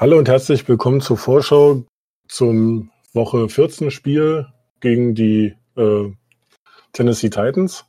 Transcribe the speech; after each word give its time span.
Hallo 0.00 0.16
und 0.16 0.30
herzlich 0.30 0.66
willkommen 0.66 1.02
zur 1.02 1.18
Vorschau 1.18 1.84
zum 2.26 2.90
Woche 3.12 3.50
14 3.50 3.90
Spiel 3.90 4.46
gegen 4.80 5.14
die 5.14 5.54
äh, 5.76 6.10
Tennessee 6.94 7.28
Titans. 7.28 7.84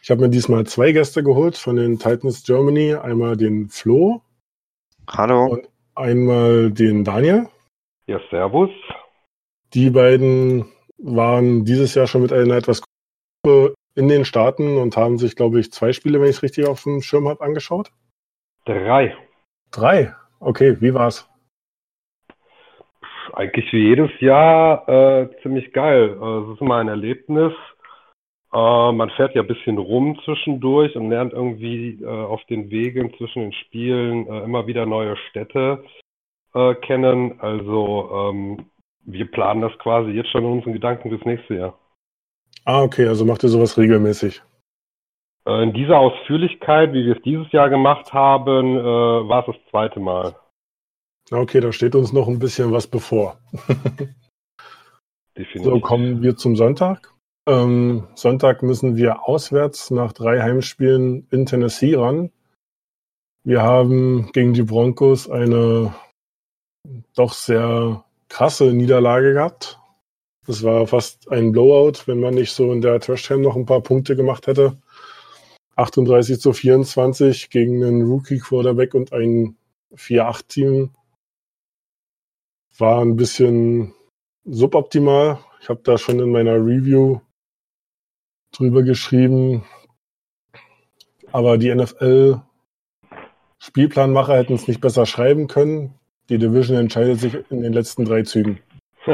Ich 0.00 0.10
habe 0.10 0.22
mir 0.22 0.30
diesmal 0.30 0.64
zwei 0.64 0.92
Gäste 0.92 1.22
geholt 1.22 1.58
von 1.58 1.76
den 1.76 1.98
Titans 1.98 2.42
Germany. 2.42 2.94
Einmal 2.94 3.36
den 3.36 3.68
Flo. 3.68 4.22
Hallo. 5.10 5.44
Und 5.44 5.68
einmal 5.94 6.70
den 6.70 7.04
Daniel. 7.04 7.50
Ja, 8.06 8.18
servus. 8.30 8.70
Die 9.74 9.90
beiden 9.90 10.64
waren 10.96 11.66
dieses 11.66 11.94
Jahr 11.94 12.06
schon 12.06 12.22
mit 12.22 12.32
einer 12.32 12.56
etwas 12.56 12.82
Gruppe 13.42 13.74
in 13.94 14.08
den 14.08 14.24
Staaten 14.24 14.78
und 14.78 14.96
haben 14.96 15.18
sich, 15.18 15.36
glaube 15.36 15.60
ich, 15.60 15.70
zwei 15.70 15.92
Spiele, 15.92 16.18
wenn 16.18 16.30
ich 16.30 16.36
es 16.36 16.42
richtig 16.42 16.66
auf 16.66 16.82
dem 16.84 17.02
Schirm 17.02 17.28
habe, 17.28 17.44
angeschaut. 17.44 17.92
Drei. 18.64 19.14
Drei? 19.70 20.14
Okay, 20.40 20.76
wie 20.80 20.94
war's? 20.94 21.28
Eigentlich 23.32 23.72
wie 23.72 23.88
jedes 23.88 24.10
Jahr 24.20 24.88
äh, 24.88 25.28
ziemlich 25.42 25.72
geil. 25.72 26.16
Äh, 26.20 26.38
es 26.42 26.54
ist 26.54 26.60
immer 26.60 26.76
ein 26.76 26.88
Erlebnis. 26.88 27.52
Äh, 28.52 28.92
man 28.92 29.10
fährt 29.10 29.34
ja 29.34 29.42
ein 29.42 29.48
bisschen 29.48 29.78
rum 29.78 30.18
zwischendurch 30.24 30.96
und 30.96 31.10
lernt 31.10 31.32
irgendwie 31.32 32.00
äh, 32.02 32.06
auf 32.06 32.44
den 32.44 32.70
Wegen 32.70 33.12
zwischen 33.16 33.42
den 33.42 33.52
Spielen 33.52 34.26
äh, 34.28 34.44
immer 34.44 34.66
wieder 34.66 34.86
neue 34.86 35.16
Städte 35.30 35.84
kennen. 36.80 37.38
Also 37.38 38.30
ähm, 38.30 38.70
wir 39.04 39.30
planen 39.30 39.60
das 39.60 39.76
quasi 39.78 40.12
jetzt 40.12 40.30
schon 40.30 40.42
in 40.42 40.52
unseren 40.52 40.72
Gedanken 40.72 41.10
fürs 41.10 41.24
nächste 41.26 41.54
Jahr. 41.54 41.78
Ah, 42.64 42.82
okay, 42.82 43.06
also 43.06 43.26
macht 43.26 43.42
ihr 43.42 43.50
sowas 43.50 43.76
regelmäßig. 43.76 44.42
Äh, 45.46 45.62
in 45.62 45.72
dieser 45.72 45.98
Ausführlichkeit, 45.98 46.92
wie 46.92 47.06
wir 47.06 47.16
es 47.16 47.22
dieses 47.22 47.50
Jahr 47.52 47.70
gemacht 47.70 48.12
haben, 48.12 48.76
äh, 48.76 48.82
war 48.82 49.48
es 49.48 49.54
das 49.54 49.70
zweite 49.70 50.00
Mal. 50.00 50.34
Okay, 51.30 51.60
da 51.60 51.72
steht 51.72 51.94
uns 51.94 52.12
noch 52.12 52.28
ein 52.28 52.38
bisschen 52.38 52.72
was 52.72 52.86
bevor. 52.86 53.38
So, 55.54 55.80
kommen 55.80 56.22
wir 56.22 56.38
zum 56.38 56.56
Sonntag. 56.56 57.12
Ähm, 57.46 58.08
Sonntag 58.14 58.62
müssen 58.62 58.96
wir 58.96 59.28
auswärts 59.28 59.90
nach 59.90 60.14
drei 60.14 60.40
Heimspielen 60.40 61.26
in 61.30 61.44
Tennessee 61.44 61.94
ran. 61.94 62.30
Wir 63.44 63.62
haben 63.62 64.32
gegen 64.32 64.54
die 64.54 64.62
Broncos 64.62 65.28
eine 65.28 65.94
doch 67.14 67.34
sehr 67.34 68.02
krasse 68.28 68.72
Niederlage 68.72 69.34
gehabt. 69.34 69.78
Es 70.46 70.62
war 70.62 70.86
fast 70.86 71.30
ein 71.30 71.52
Blowout, 71.52 72.06
wenn 72.06 72.20
man 72.20 72.32
nicht 72.32 72.52
so 72.52 72.72
in 72.72 72.80
der 72.80 72.98
Trash-Time 72.98 73.42
noch 73.42 73.56
ein 73.56 73.66
paar 73.66 73.82
Punkte 73.82 74.16
gemacht 74.16 74.46
hätte. 74.46 74.78
38 75.76 76.40
zu 76.40 76.52
24 76.52 77.50
gegen 77.50 77.84
einen 77.84 78.02
Rookie-Quarterback 78.02 78.94
und 78.94 79.12
ein 79.12 79.56
4-8-Team. 79.94 80.90
War 82.78 83.00
ein 83.02 83.16
bisschen 83.16 83.94
suboptimal. 84.44 85.38
Ich 85.60 85.68
habe 85.68 85.80
da 85.82 85.98
schon 85.98 86.18
in 86.20 86.30
meiner 86.30 86.56
Review 86.56 87.20
drüber 88.52 88.82
geschrieben. 88.82 89.64
Aber 91.32 91.58
die 91.58 91.74
NFL 91.74 92.40
Spielplanmacher 93.58 94.36
hätten 94.36 94.54
es 94.54 94.68
nicht 94.68 94.80
besser 94.80 95.06
schreiben 95.06 95.48
können. 95.48 95.94
Die 96.28 96.38
Division 96.38 96.76
entscheidet 96.76 97.20
sich 97.20 97.34
in 97.50 97.62
den 97.62 97.72
letzten 97.72 98.04
drei 98.04 98.22
Zügen. 98.22 98.60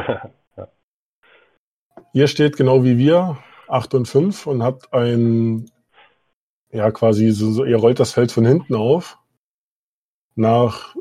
Ihr 2.15 2.29
steht 2.29 2.57
genau 2.57 2.85
wie 2.85 2.99
wir, 2.99 3.39
8 3.69 3.95
und 3.95 4.07
5 4.07 4.47
und 4.47 4.63
habt 4.63 4.93
ein, 4.93 5.71
ja 6.73 6.91
quasi, 6.91 7.31
so, 7.31 7.65
ihr 7.65 7.77
rollt 7.77 8.01
das 8.01 8.13
Feld 8.13 8.33
von 8.33 8.45
hinten 8.45 8.75
auf. 8.75 9.19
Nach, 10.35 10.97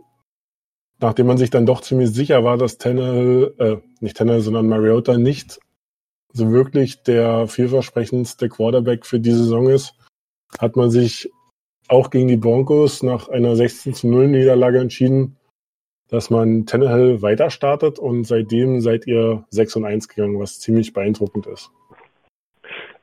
nachdem 1.00 1.28
man 1.28 1.38
sich 1.38 1.50
dann 1.50 1.66
doch 1.66 1.82
ziemlich 1.82 2.12
sicher 2.12 2.44
war, 2.44 2.58
dass 2.58 2.78
Tannehill, 2.78 3.56
äh, 3.58 3.78
nicht 4.02 4.18
Tannehill, 4.18 4.42
sondern 4.42 4.68
Mariota 4.68 5.18
nicht 5.18 5.60
so 6.34 6.52
wirklich 6.52 7.04
der 7.04 7.48
vielversprechendste 7.48 8.50
Quarterback 8.50 9.06
für 9.06 9.20
die 9.20 9.32
Saison 9.32 9.70
ist, 9.70 9.96
hat 10.60 10.76
man 10.76 10.90
sich 10.92 11.32
auch 11.88 12.10
gegen 12.10 12.28
die 12.28 12.38
Broncos 12.38 13.04
nach 13.04 13.28
einer 13.30 13.56
16 13.56 13.94
zu 13.94 14.08
0 14.08 14.30
Niederlage 14.30 14.80
entschieden, 14.80 15.38
dass 16.08 16.30
man 16.30 16.66
Tannehill 16.66 17.22
weiter 17.22 17.50
startet 17.50 18.00
und 18.00 18.26
seitdem 18.26 18.82
seid 18.82 19.08
ihr 19.08 19.46
6 19.50 19.78
und 19.78 19.86
1 19.86 20.08
gegangen, 20.10 20.40
was 20.40 20.60
ziemlich 20.60 20.94
beeindruckend 20.94 21.48
ist. 21.48 21.72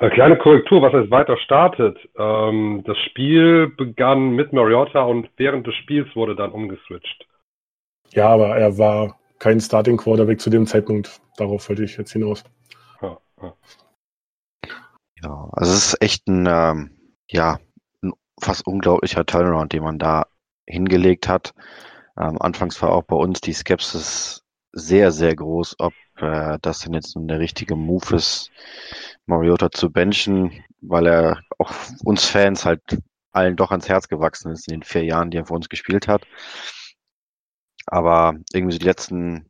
Eine 0.01 0.11
kleine 0.11 0.39
Korrektur, 0.39 0.81
was 0.81 0.93
heißt 0.93 1.11
weiter 1.11 1.37
startet. 1.39 1.99
Ähm, 2.17 2.85
das 2.87 2.97
Spiel 2.99 3.69
begann 3.69 4.31
mit 4.31 4.53
Mariota 4.53 5.03
und 5.03 5.29
während 5.37 5.67
des 5.67 5.75
Spiels 5.75 6.15
wurde 6.15 6.37
dann 6.37 6.53
umgeswitcht. 6.53 7.27
Ja, 8.11 8.29
aber 8.29 8.57
er 8.57 8.79
war 8.79 9.19
kein 9.41 9.61
Starting 9.61 9.97
Quarterback 9.97 10.41
zu 10.41 10.51
dem 10.51 10.67
Zeitpunkt. 10.67 11.21
Darauf 11.37 11.69
wollte 11.69 11.83
ich 11.83 11.97
jetzt 11.97 12.13
hinaus. 12.13 12.45
Ja, 13.03 13.19
ja. 13.43 13.55
ja 15.21 15.49
also 15.53 15.73
es 15.73 15.89
ist 15.89 16.03
echt 16.03 16.29
ein, 16.29 16.47
ähm, 16.49 16.91
ja, 17.29 17.59
ein 18.03 18.13
fast 18.41 18.69
unglaublicher 18.69 19.27
Turnaround, 19.27 19.73
den 19.73 19.83
man 19.83 19.99
da 19.99 20.27
hingelegt 20.69 21.29
hat. 21.29 21.55
Ähm, 22.17 22.41
anfangs 22.41 22.81
war 22.83 22.93
auch 22.93 23.03
bei 23.03 23.17
uns 23.17 23.41
die 23.41 23.53
Skepsis 23.53 24.45
sehr, 24.73 25.11
sehr 25.11 25.35
groß, 25.35 25.77
ob 25.81 25.93
äh, 26.23 26.59
das 26.62 26.81
denn 26.81 26.95
jetzt 26.95 27.17
nun 27.17 27.29
der 27.29 27.41
richtige 27.41 27.77
Move 27.77 28.17
ist, 28.17 28.51
Mariota 29.27 29.71
zu 29.71 29.91
benchen, 29.91 30.65
weil 30.81 31.06
er 31.06 31.41
auch 31.59 31.73
uns 32.05 32.25
Fans 32.27 32.65
halt 32.65 32.83
allen 33.33 33.56
doch 33.56 33.71
ans 33.71 33.89
Herz 33.89 34.09
gewachsen 34.09 34.53
ist 34.53 34.69
in 34.69 34.81
den 34.81 34.83
vier 34.83 35.05
Jahren, 35.05 35.31
die 35.31 35.39
er 35.39 35.47
für 35.47 35.55
uns 35.55 35.69
gespielt 35.69 36.09
hat. 36.09 36.27
Aber 37.87 38.34
irgendwie 38.53 38.73
so 38.73 38.79
die 38.79 38.87
letzten, 38.87 39.47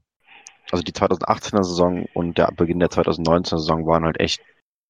also 0.70 0.82
die 0.82 0.92
2018er 0.92 1.64
Saison 1.64 2.06
und 2.14 2.38
der 2.38 2.52
Beginn 2.52 2.80
der 2.80 2.90
2019er 2.90 3.58
Saison 3.58 3.86
waren 3.86 4.04
halt 4.04 4.20
echt 4.20 4.40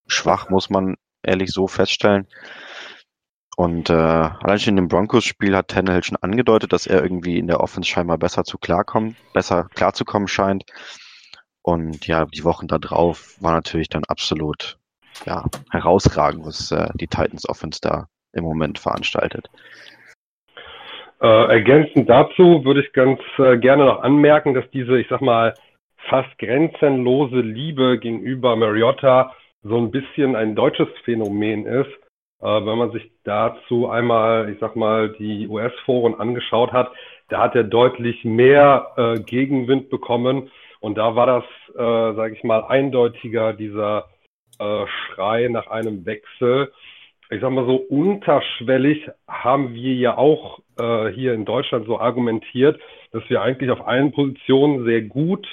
schwach, 0.07 0.51
muss 0.51 0.71
man 0.71 0.97
ehrlich 1.23 1.51
so 1.51 1.67
feststellen. 1.67 2.27
Und 3.57 3.91
äh, 3.91 3.93
allein 3.93 4.61
schon 4.61 4.71
in 4.73 4.77
dem 4.77 4.89
Broncos-Spiel 4.89 5.57
hat 5.57 5.69
Tannehill 5.69 6.05
schon 6.05 6.17
angedeutet, 6.17 6.73
dass 6.73 6.87
er 6.87 7.03
irgendwie 7.03 7.39
in 7.39 7.49
der 7.49 7.61
Offense 7.61 7.89
scheinbar 7.89 8.17
besser 8.17 8.45
zu 8.45 8.57
klarkommen, 8.57 9.17
besser 9.35 9.69
klarzukommen 9.75 10.29
scheint. 10.29 10.65
Und 11.69 12.07
ja, 12.07 12.25
die 12.25 12.45
Wochen 12.45 12.67
da 12.67 12.79
drauf 12.79 13.37
war 13.43 13.53
natürlich 13.53 13.91
dann 13.91 14.05
absolut 14.09 14.79
ja, 15.27 15.45
herausragend, 15.71 16.47
was 16.47 16.73
äh, 16.73 16.89
die 16.95 17.09
Titans 17.09 17.47
Offense 17.47 17.79
da 17.83 18.07
im 18.33 18.43
Moment 18.45 18.79
veranstaltet. 18.79 19.51
Äh, 21.21 21.27
ergänzend 21.27 22.09
dazu 22.09 22.65
würde 22.65 22.81
ich 22.81 22.95
ganz 22.95 23.21
äh, 23.37 23.59
gerne 23.59 23.85
noch 23.85 24.03
anmerken, 24.03 24.55
dass 24.55 24.65
diese, 24.71 24.99
ich 24.99 25.09
sag 25.11 25.21
mal, 25.21 25.53
fast 26.09 26.39
grenzenlose 26.39 27.41
Liebe 27.41 27.99
gegenüber 27.99 28.57
Mariota 28.57 29.35
so 29.63 29.77
ein 29.77 29.91
bisschen 29.91 30.37
ein 30.37 30.57
deutsches 30.57 30.89
Phänomen 31.05 31.67
ist 31.67 31.91
äh, 32.41 32.47
wenn 32.47 32.79
man 32.79 32.93
sich 32.93 33.11
dazu 33.25 33.91
einmal, 33.91 34.49
ich 34.51 34.59
sag 34.61 34.77
mal, 34.77 35.11
die 35.19 35.49
US-Foren 35.49 36.15
angeschaut 36.15 36.73
hat, 36.73 36.93
da 37.29 37.41
hat 37.41 37.55
er 37.55 37.65
deutlich 37.65 38.25
mehr 38.25 38.93
äh, 38.97 39.21
Gegenwind 39.21 39.91
bekommen. 39.91 40.51
Und 40.81 40.97
da 40.97 41.17
war 41.17 41.27
das, 41.27 41.45
äh, 41.75 42.17
sage 42.17 42.35
ich 42.35 42.45
mal, 42.45 42.61
eindeutiger, 42.61 43.53
dieser 43.53 44.07
äh, 44.59 44.85
Schrei 44.87 45.49
nach 45.49 45.69
einem 45.69 46.07
Wechsel. 46.07 46.73
Ich 47.31 47.41
sag 47.41 47.51
mal 47.51 47.67
so, 47.67 47.77
unterschwellig 47.77 49.09
haben 49.27 49.75
wir 49.75 49.95
ja 49.95 50.17
auch 50.17 50.61
äh, 50.79 51.09
hier 51.09 51.35
in 51.35 51.45
Deutschland 51.45 51.87
so 51.87 51.99
argumentiert, 52.01 52.81
dass 53.13 53.23
wir 53.29 53.43
eigentlich 53.43 53.71
auf 53.71 53.87
allen 53.87 54.13
Positionen 54.13 54.85
sehr 54.85 55.03
gut 55.03 55.47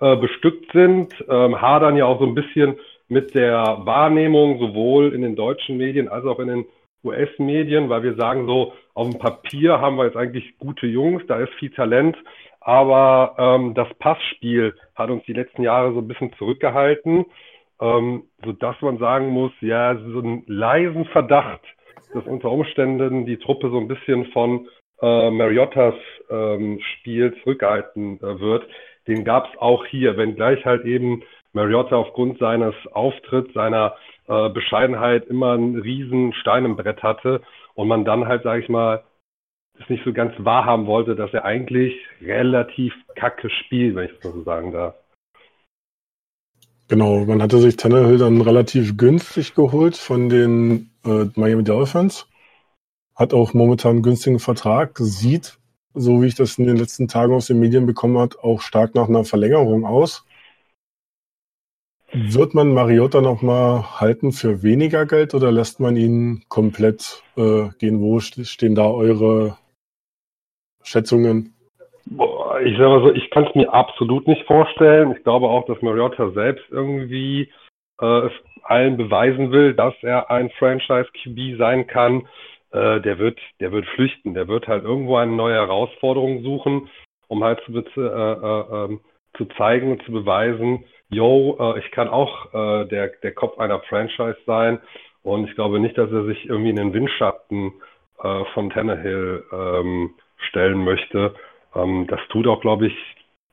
äh, 0.00 0.16
bestückt 0.16 0.72
sind, 0.72 1.12
ähm, 1.28 1.60
hadern 1.60 1.96
ja 1.96 2.06
auch 2.06 2.20
so 2.20 2.26
ein 2.26 2.34
bisschen 2.34 2.78
mit 3.08 3.34
der 3.34 3.80
Wahrnehmung 3.80 4.58
sowohl 4.58 5.12
in 5.12 5.22
den 5.22 5.34
deutschen 5.34 5.76
Medien 5.76 6.08
als 6.08 6.24
auch 6.24 6.38
in 6.38 6.48
den 6.48 6.66
US-Medien, 7.04 7.88
weil 7.88 8.02
wir 8.02 8.14
sagen 8.14 8.46
so, 8.46 8.74
auf 8.94 9.08
dem 9.08 9.18
Papier 9.18 9.80
haben 9.80 9.96
wir 9.96 10.04
jetzt 10.04 10.16
eigentlich 10.16 10.58
gute 10.58 10.86
Jungs, 10.86 11.22
da 11.26 11.38
ist 11.38 11.52
viel 11.54 11.70
Talent, 11.70 12.16
aber 12.68 13.34
ähm, 13.38 13.72
das 13.72 13.88
Passspiel 13.98 14.74
hat 14.94 15.08
uns 15.08 15.24
die 15.24 15.32
letzten 15.32 15.62
Jahre 15.62 15.94
so 15.94 16.00
ein 16.00 16.06
bisschen 16.06 16.34
zurückgehalten, 16.34 17.24
ähm, 17.80 18.24
sodass 18.44 18.76
man 18.82 18.98
sagen 18.98 19.28
muss, 19.28 19.52
ja, 19.62 19.96
so 19.96 20.18
einen 20.18 20.42
leisen 20.46 21.06
Verdacht, 21.06 21.62
dass 22.12 22.26
unter 22.26 22.50
Umständen 22.50 23.24
die 23.24 23.38
Truppe 23.38 23.70
so 23.70 23.78
ein 23.78 23.88
bisschen 23.88 24.26
von 24.32 24.68
äh, 25.00 25.30
Mariottas 25.30 25.94
ähm, 26.28 26.78
Spiel 26.92 27.34
zurückgehalten 27.42 28.18
äh, 28.18 28.38
wird, 28.38 28.68
den 29.06 29.24
gab 29.24 29.46
es 29.46 29.58
auch 29.58 29.86
hier, 29.86 30.18
wenngleich 30.18 30.62
halt 30.66 30.84
eben 30.84 31.22
Mariotta 31.54 31.96
aufgrund 31.96 32.38
seines 32.38 32.74
Auftritts, 32.92 33.54
seiner 33.54 33.96
äh, 34.26 34.50
Bescheidenheit 34.50 35.24
immer 35.28 35.52
einen 35.52 35.80
riesen 35.80 36.34
Stein 36.34 36.66
im 36.66 36.76
Brett 36.76 37.02
hatte 37.02 37.40
und 37.72 37.88
man 37.88 38.04
dann 38.04 38.28
halt, 38.28 38.42
sage 38.42 38.60
ich 38.60 38.68
mal, 38.68 39.04
es 39.80 39.88
nicht 39.88 40.04
so 40.04 40.12
ganz 40.12 40.32
wahrhaben 40.38 40.86
wollte, 40.86 41.14
dass 41.14 41.32
er 41.32 41.44
eigentlich 41.44 41.94
relativ 42.20 42.92
kacke 43.14 43.48
spielt, 43.50 43.96
wenn 43.96 44.06
ich 44.06 44.18
das 44.20 44.32
so 44.32 44.42
sagen 44.42 44.72
darf. 44.72 44.94
Genau, 46.88 47.24
man 47.26 47.42
hatte 47.42 47.58
sich 47.58 47.76
Tannehill 47.76 48.18
dann 48.18 48.40
relativ 48.40 48.96
günstig 48.96 49.54
geholt 49.54 49.96
von 49.96 50.28
den 50.28 50.90
äh, 51.04 51.26
Miami 51.34 51.64
Dolphins. 51.64 52.26
Hat 53.14 53.34
auch 53.34 53.52
momentan 53.52 53.96
einen 53.96 54.02
günstigen 54.02 54.38
Vertrag, 54.38 54.96
sieht 54.98 55.58
so 55.98 56.22
wie 56.22 56.26
ich 56.26 56.34
das 56.34 56.58
in 56.58 56.66
den 56.66 56.76
letzten 56.76 57.08
Tagen 57.08 57.34
aus 57.34 57.46
den 57.46 57.60
Medien 57.60 57.86
bekommen 57.86 58.18
habe, 58.18 58.36
auch 58.42 58.60
stark 58.60 58.94
nach 58.94 59.08
einer 59.08 59.24
Verlängerung 59.24 59.84
aus. 59.84 60.24
Wird 62.12 62.54
man 62.54 62.72
Mariota 62.72 63.20
noch 63.20 63.42
mal 63.42 64.00
halten 64.00 64.32
für 64.32 64.62
weniger 64.62 65.04
Geld 65.04 65.34
oder 65.34 65.52
lässt 65.52 65.78
man 65.78 65.96
ihn 65.96 66.42
komplett 66.48 67.22
äh, 67.36 67.68
gehen? 67.78 68.00
Wo 68.00 68.18
stehen 68.20 68.74
da 68.74 68.86
eure 68.86 69.58
Schätzungen? 70.88 71.54
Boah, 72.06 72.60
ich 72.60 72.76
sage 72.78 72.88
mal 72.88 73.02
so, 73.02 73.12
ich 73.12 73.30
kann 73.30 73.46
es 73.46 73.54
mir 73.54 73.72
absolut 73.72 74.26
nicht 74.26 74.46
vorstellen. 74.46 75.14
Ich 75.16 75.22
glaube 75.24 75.48
auch, 75.48 75.66
dass 75.66 75.82
Mariota 75.82 76.30
selbst 76.30 76.64
irgendwie 76.70 77.52
äh, 78.00 78.26
es 78.26 78.32
allen 78.62 78.96
beweisen 78.96 79.50
will, 79.50 79.74
dass 79.74 79.94
er 80.02 80.30
ein 80.30 80.50
Franchise-QB 80.58 81.58
sein 81.58 81.86
kann. 81.86 82.26
Äh, 82.72 83.00
der 83.00 83.18
wird, 83.18 83.38
der 83.60 83.72
wird 83.72 83.86
flüchten. 83.86 84.32
Der 84.34 84.48
wird 84.48 84.68
halt 84.68 84.84
irgendwo 84.84 85.16
eine 85.16 85.32
neue 85.32 85.54
Herausforderung 85.54 86.42
suchen, 86.42 86.88
um 87.28 87.44
halt 87.44 87.60
zu, 87.66 87.72
äh, 87.72 88.00
äh, 88.00 88.84
ähm, 88.84 89.00
zu 89.36 89.44
zeigen 89.56 89.92
und 89.92 90.02
zu 90.04 90.12
beweisen, 90.12 90.84
yo, 91.10 91.56
äh, 91.60 91.78
ich 91.78 91.90
kann 91.90 92.08
auch 92.08 92.52
äh, 92.54 92.86
der, 92.86 93.08
der 93.22 93.32
Kopf 93.32 93.58
einer 93.58 93.80
Franchise 93.80 94.38
sein. 94.46 94.78
Und 95.22 95.46
ich 95.46 95.54
glaube 95.54 95.78
nicht, 95.78 95.98
dass 95.98 96.10
er 96.10 96.24
sich 96.24 96.46
irgendwie 96.46 96.70
in 96.70 96.76
den 96.76 96.94
Windschatten 96.94 97.72
von 98.54 98.70
Tannehill 98.70 99.44
ähm, 99.52 100.10
stellen 100.38 100.84
möchte. 100.84 101.34
Ähm, 101.74 102.06
das 102.08 102.20
tut 102.28 102.46
auch, 102.46 102.60
glaube 102.60 102.86
ich, 102.86 102.96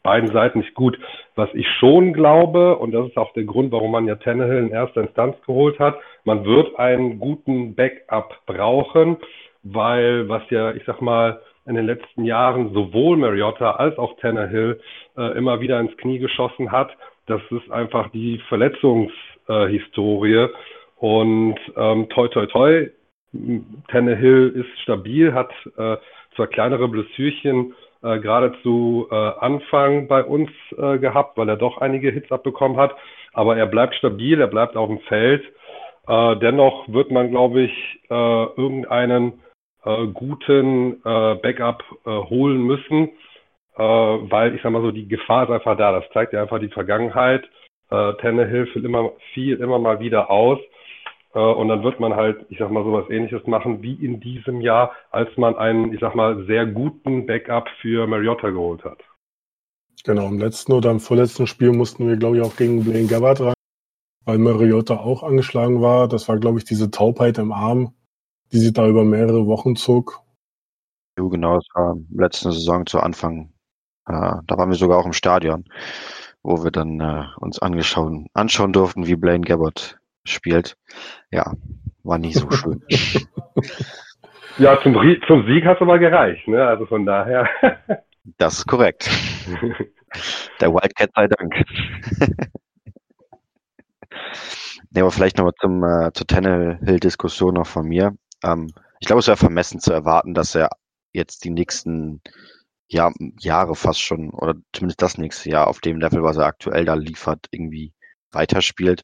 beiden 0.04 0.32
Seiten 0.32 0.60
nicht 0.60 0.76
gut. 0.76 0.98
Was 1.36 1.50
ich 1.54 1.68
schon 1.80 2.14
glaube, 2.14 2.78
und 2.78 2.92
das 2.92 3.08
ist 3.08 3.18
auch 3.18 3.34
der 3.34 3.44
Grund, 3.44 3.72
warum 3.72 3.92
man 3.92 4.06
ja 4.06 4.16
Tannehill 4.16 4.60
in 4.60 4.70
erster 4.70 5.02
Instanz 5.02 5.36
geholt 5.46 5.80
hat, 5.80 5.98
man 6.24 6.46
wird 6.46 6.78
einen 6.78 7.20
guten 7.20 7.76
Backup 7.76 8.46
brauchen, 8.46 9.18
weil 9.64 10.30
was 10.30 10.44
ja, 10.52 10.72
ich 10.74 10.84
sag 10.86 11.02
mal, 11.02 11.42
in 11.66 11.76
den 11.76 11.88
letzten 11.88 12.24
Jahren 12.24 12.72
sowohl 12.74 13.18
Mariota 13.18 13.72
als 13.72 13.98
auch 13.98 14.16
Tannehill 14.18 14.80
äh, 15.18 15.36
immer 15.36 15.60
wieder 15.60 15.80
ins 15.80 15.98
Knie 15.98 16.20
geschossen 16.20 16.72
hat, 16.72 16.96
das 17.26 17.42
ist 17.50 17.72
einfach 17.72 18.10
die 18.12 18.38
Verletzungshistorie. 18.48 20.36
Äh, 20.36 20.50
und 20.98 21.58
ähm, 21.76 22.08
toi 22.10 22.28
toi 22.28 22.46
toi, 22.46 22.90
Tannehill 23.90 24.54
ist 24.56 24.82
stabil, 24.82 25.34
hat 25.34 25.52
äh, 25.78 25.98
zwar 26.36 26.48
kleinere 26.48 26.88
Blessürchen 26.88 27.74
äh, 28.04 28.20
gerade 28.20 28.54
zu 28.62 29.08
äh, 29.12 29.16
Anfang 29.16 30.08
bei 30.08 30.24
uns 30.24 30.50
äh, 30.78 30.98
gehabt, 31.00 31.38
weil 31.38 31.50
er 31.50 31.58
doch 31.58 31.80
einige 31.80 32.12
Hits 32.12 32.32
abbekommen 32.32 32.78
hat, 32.78 32.96
aber 33.34 33.58
er 33.58 33.66
bleibt 33.66 33.96
stabil, 33.96 34.40
er 34.40 34.48
bleibt 34.48 34.78
auf 34.78 34.90
dem 34.90 35.00
Feld. 35.00 35.44
Äh, 36.08 36.36
dennoch 36.38 36.88
wird 36.88 37.12
man, 37.12 37.32
glaube 37.32 37.62
ich, 37.62 38.00
äh, 38.10 38.14
irgendeinen 38.14 39.42
äh, 39.84 40.08
guten 40.08 41.02
äh, 41.04 41.36
Backup 41.36 41.84
äh, 42.06 42.10
holen 42.10 42.62
müssen 42.62 43.10
äh, 43.78 43.84
weil 43.84 44.56
ich 44.56 44.62
sag 44.62 44.72
mal 44.72 44.82
so, 44.82 44.92
die 44.92 45.08
Gefahr 45.08 45.44
ist 45.44 45.52
einfach 45.52 45.78
da. 45.78 45.92
Das 45.92 46.10
zeigt 46.14 46.34
ja 46.34 46.42
einfach 46.42 46.60
die 46.60 46.70
Vergangenheit. 46.70 47.44
Äh, 47.90 48.14
Tannehill 48.22 48.68
fällt 48.68 48.86
immer 48.86 49.12
viel, 49.34 49.58
immer 49.58 49.80
mal 49.80 50.00
wieder 50.00 50.30
aus. 50.30 50.60
Äh, 51.36 51.40
und 51.40 51.68
dann 51.68 51.84
wird 51.84 52.00
man 52.00 52.16
halt, 52.16 52.46
ich 52.50 52.58
sag 52.58 52.72
mal, 52.72 52.84
sowas 52.84 53.06
ähnliches 53.10 53.46
machen 53.46 53.82
wie 53.82 53.94
in 53.94 54.20
diesem 54.20 54.62
Jahr, 54.62 54.92
als 55.12 55.30
man 55.38 55.56
einen, 55.56 55.94
ich 55.94 56.00
sag 56.00 56.16
mal, 56.16 56.46
sehr 56.46 56.66
guten 56.66 57.26
Backup 57.26 57.68
für 57.82 58.08
Mariota 58.08 58.50
geholt 58.50 58.84
hat. 58.84 58.98
Genau, 60.04 60.28
im 60.28 60.40
letzten 60.40 60.74
oder 60.74 60.92
im 60.92 61.00
vorletzten 61.00 61.48
Spiel 61.48 61.72
mussten 61.72 62.08
wir, 62.08 62.18
glaube 62.18 62.38
ich, 62.38 62.44
auch 62.44 62.56
gegen 62.56 62.84
Blaine 62.84 63.08
Gabbard 63.08 63.42
rein, 63.42 63.54
weil 64.26 64.38
Mariota 64.38 64.98
auch 64.98 65.24
angeschlagen 65.24 65.82
war. 65.82 66.08
Das 66.08 66.28
war, 66.28 66.38
glaube 66.38 66.60
ich, 66.60 66.66
diese 66.66 66.92
Taubheit 66.92 67.38
im 67.38 67.52
Arm, 67.52 67.94
die 68.52 68.58
sich 68.58 68.74
da 68.74 68.88
über 68.88 69.04
mehrere 69.04 69.48
Wochen 69.48 69.76
zog. 69.76 70.22
Jo, 71.18 71.30
genau, 71.30 71.56
das 71.56 71.68
war 71.74 71.96
letzte 72.12 72.52
Saison 72.52 72.86
zu 72.86 73.00
Anfang 73.00 73.52
äh, 74.08 74.36
da 74.46 74.58
waren 74.58 74.70
wir 74.70 74.78
sogar 74.78 75.00
auch 75.00 75.06
im 75.06 75.14
Stadion, 75.14 75.66
wo 76.44 76.64
wir 76.64 76.72
dann 76.72 77.00
äh, 77.00 77.24
uns 77.38 77.60
angeschauen, 77.60 78.28
anschauen 78.34 78.74
durften, 78.74 79.08
wie 79.08 79.16
Blaine 79.16 79.44
Gabbard 79.44 79.98
spielt. 80.25 80.77
Ja, 81.31 81.54
war 82.04 82.18
nicht 82.18 82.38
so 82.38 82.50
schön. 82.51 82.83
ja, 84.57 84.80
zum, 84.81 84.95
zum 85.27 85.45
Sieg 85.48 85.66
hat 85.66 85.77
es 85.77 85.81
aber 85.81 86.00
gereicht, 86.00 86.48
ne? 86.48 86.66
Also 86.66 86.86
von 86.86 87.06
daher. 87.06 87.50
das 88.38 88.60
ist 88.60 88.68
korrekt. 88.68 89.10
Der 90.62 90.74
Wildcat 90.74 91.12
sei 91.16 91.27
Dank. 91.27 91.54
nee, 94.92 95.01
aber 95.01 95.12
vielleicht 95.12 95.38
nochmal 95.38 95.54
zum, 95.60 95.83
äh, 95.83 96.12
zur 96.13 96.27
Tannehill-Diskussion 96.27 97.56
noch 97.56 97.68
von 97.68 97.88
mir. 97.88 98.16
Ähm, 98.44 98.72
ich 99.00 99.07
glaube, 99.07 99.19
es 99.19 99.27
wäre 99.27 99.38
vermessen 99.38 99.80
zu 99.80 99.92
erwarten, 99.92 100.33
dass 100.33 100.56
er 100.56 100.69
jetzt 101.12 101.44
die 101.44 101.50
nächsten 101.50 102.22
ja, 102.88 103.12
Jahre 103.39 103.75
fast 103.75 104.01
schon, 104.01 104.30
oder 104.30 104.56
zumindest 104.74 105.01
das 105.01 105.18
nächste 105.18 105.50
Jahr 105.50 105.68
auf 105.68 105.80
dem 105.80 106.00
Level, 106.00 106.24
was 106.24 106.38
er 106.38 106.45
aktuell 106.45 106.86
da 106.86 106.94
liefert, 106.94 107.48
irgendwie 107.51 107.94
weiterspielt. 108.31 109.04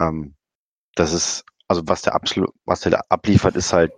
Ähm, 0.00 0.34
das 0.94 1.12
ist, 1.12 1.44
also 1.68 1.82
was 1.86 2.02
der 2.02 2.14
absolut, 2.14 2.50
was 2.64 2.80
der 2.80 2.92
da 2.92 3.00
abliefert, 3.08 3.56
ist 3.56 3.72
halt 3.72 3.92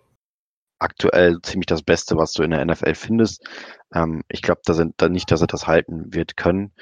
aktuell 0.79 1.41
ziemlich 1.43 1.67
das 1.67 1.83
Beste, 1.83 2.17
was 2.17 2.33
du 2.33 2.43
in 2.43 2.51
der 2.51 2.65
NFL 2.65 2.95
findest. 2.95 3.47
Ähm, 3.95 4.23
ich 4.29 4.43
glaube, 4.43 4.61
da 4.65 4.75
sind 4.75 4.95
da 4.99 5.09
nicht, 5.09 5.31
dass 5.31 5.41
er 5.41 5.47
das 5.47 5.67
halten 5.67 6.13
wird 6.13 6.37
können. 6.37 6.73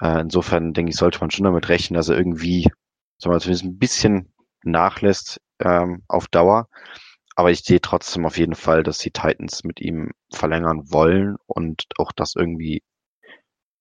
Äh, 0.00 0.20
insofern 0.20 0.72
denke 0.74 0.90
ich, 0.90 0.96
sollte 0.96 1.20
man 1.20 1.30
schon 1.30 1.44
damit 1.44 1.68
rechnen, 1.68 1.96
dass 1.96 2.08
er 2.08 2.18
irgendwie, 2.18 2.70
sagen 3.18 3.34
wir 3.34 3.40
zumindest 3.40 3.64
ein 3.64 3.78
bisschen 3.78 4.32
nachlässt 4.64 5.40
ähm, 5.60 6.02
auf 6.08 6.28
Dauer. 6.28 6.68
Aber 7.34 7.50
ich 7.50 7.60
sehe 7.60 7.80
trotzdem 7.80 8.26
auf 8.26 8.36
jeden 8.36 8.54
Fall, 8.54 8.82
dass 8.82 8.98
die 8.98 9.10
Titans 9.10 9.64
mit 9.64 9.80
ihm 9.80 10.10
verlängern 10.30 10.92
wollen 10.92 11.36
und 11.46 11.84
auch 11.98 12.12
das 12.12 12.34
irgendwie 12.36 12.82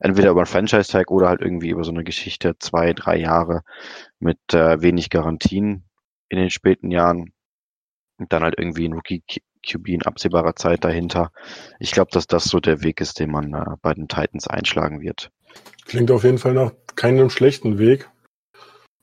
entweder 0.01 0.31
über 0.31 0.42
einen 0.42 0.48
Franchise-Tag 0.48 1.09
oder 1.12 1.30
halt 1.30 1.42
irgendwie 1.42 1.69
über 1.69 1.83
so 1.83 1.92
eine 1.92 2.03
Geschichte 2.03 2.57
zwei, 2.59 2.94
drei 2.94 3.18
Jahre 3.18 3.62
mit 4.19 4.39
äh, 4.53 4.81
wenig 4.81 5.09
Garantien 5.09 5.83
in 6.30 6.38
den 6.38 6.50
späten 6.50 6.92
Jahren 6.92 7.33
und 8.18 8.33
dann 8.33 8.44
halt 8.44 8.56
irgendwie 8.57 8.88
ein 8.88 8.94
Rookie-QB 8.94 9.88
in 9.89 10.01
absehbarer 10.01 10.56
Zeit 10.56 10.83
dahinter. 10.83 11.31
Ich 11.80 11.92
glaube, 11.92 12.12
dass 12.12 12.27
das 12.27 12.45
so 12.45 12.59
der 12.59 12.83
Weg 12.83 13.00
ist, 13.00 13.19
den 13.19 13.31
man 13.31 13.53
äh, 13.53 13.75
bei 13.81 13.94
den 13.94 14.07
Titans 14.07 14.48
einschlagen 14.48 15.01
wird. 15.01 15.31
Klingt 15.86 16.12
auf 16.12 16.24
jeden 16.24 16.38
Fall 16.38 16.53
nach 16.53 16.71
keinem 16.95 17.30
schlechten 17.30 17.77
Weg. 17.77 18.09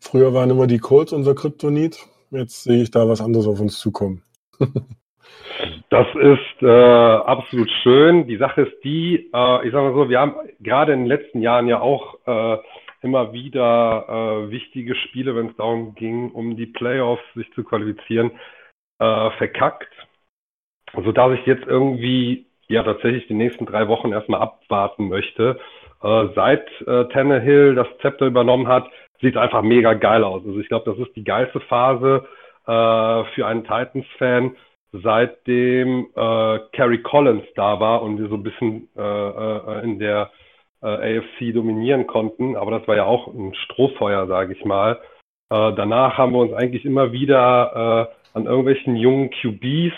Früher 0.01 0.35
waren 0.35 0.51
immer 0.51 0.67
die 0.67 0.79
Colts 0.79 1.13
unser 1.13 1.35
Kryptonit. 1.35 1.99
Jetzt 2.31 2.63
sehe 2.63 2.83
ich 2.83 2.91
da 2.91 3.09
was 3.09 3.21
anderes 3.21 3.47
auf 3.47 3.61
uns 3.61 3.79
zukommen. 3.79 4.23
Das 5.91 6.07
ist 6.15 6.63
äh, 6.63 6.67
absolut 6.67 7.71
schön. 7.83 8.27
Die 8.27 8.37
Sache 8.37 8.63
ist 8.63 8.85
die, 8.85 9.31
äh, 9.33 9.67
ich 9.67 9.73
sage 9.73 9.89
mal 9.89 9.95
so, 9.95 10.09
wir 10.09 10.21
haben 10.21 10.35
gerade 10.61 10.93
in 10.93 11.01
den 11.01 11.07
letzten 11.07 11.41
Jahren 11.41 11.67
ja 11.67 11.81
auch 11.81 12.19
äh, 12.27 12.59
immer 13.03 13.33
wieder 13.33 14.07
äh, 14.09 14.51
wichtige 14.51 14.95
Spiele, 14.95 15.35
wenn 15.35 15.49
es 15.49 15.57
darum 15.57 15.95
ging, 15.95 16.31
um 16.31 16.57
die 16.57 16.67
Playoffs 16.67 17.23
sich 17.35 17.51
zu 17.55 17.65
qualifizieren, 17.65 18.33
äh, 18.99 19.31
verkackt. 19.33 19.93
Sodass 20.93 21.39
ich 21.39 21.47
jetzt 21.47 21.67
irgendwie 21.67 22.47
ja 22.69 22.83
tatsächlich 22.83 23.27
die 23.27 23.35
nächsten 23.35 23.67
drei 23.67 23.89
Wochen 23.89 24.13
erstmal 24.13 24.41
abwarten 24.41 25.09
möchte. 25.09 25.59
Äh, 26.03 26.29
seit 26.35 26.69
äh, 26.83 27.07
Tannehill 27.07 27.75
das 27.75 27.89
Zepter 28.01 28.27
übernommen 28.27 28.69
hat, 28.69 28.89
sieht 29.21 29.35
es 29.35 29.41
einfach 29.41 29.63
mega 29.63 29.95
geil 29.95 30.23
aus. 30.23 30.43
Also 30.47 30.59
ich 30.61 30.69
glaube, 30.69 30.91
das 30.91 31.07
ist 31.07 31.15
die 31.17 31.25
geilste 31.25 31.61
Phase 31.61 32.27
äh, 32.67 33.25
für 33.35 33.47
einen 33.47 33.65
Titans-Fan, 33.65 34.57
seitdem 34.93 36.07
äh, 36.15 36.59
Kerry 36.73 37.03
Collins 37.03 37.45
da 37.55 37.81
war 37.81 38.03
und 38.03 38.19
wir 38.19 38.29
so 38.29 38.35
ein 38.37 38.43
bisschen 38.43 38.89
äh, 38.97 39.03
äh, 39.03 39.85
in 39.85 39.99
der 39.99 40.31
äh, 40.83 41.19
AFC 41.19 41.53
dominieren 41.55 42.07
konnten. 42.07 42.57
Aber 42.57 42.71
das 42.71 42.87
war 42.89 42.97
ja 42.97 43.05
auch 43.05 43.29
ein 43.29 43.55
Strohfeuer, 43.55 44.27
sage 44.27 44.55
ich 44.55 44.65
mal. 44.65 45.01
Äh, 45.51 45.73
danach 45.75 46.19
haben 46.19 46.33
wir 46.33 46.41
uns 46.41 46.53
eigentlich 46.53 46.85
immer 46.85 47.13
wieder 47.13 48.11
äh, 48.35 48.39
an 48.39 48.47
irgendwelchen 48.47 48.97
jungen 48.97 49.31
QBs 49.31 49.95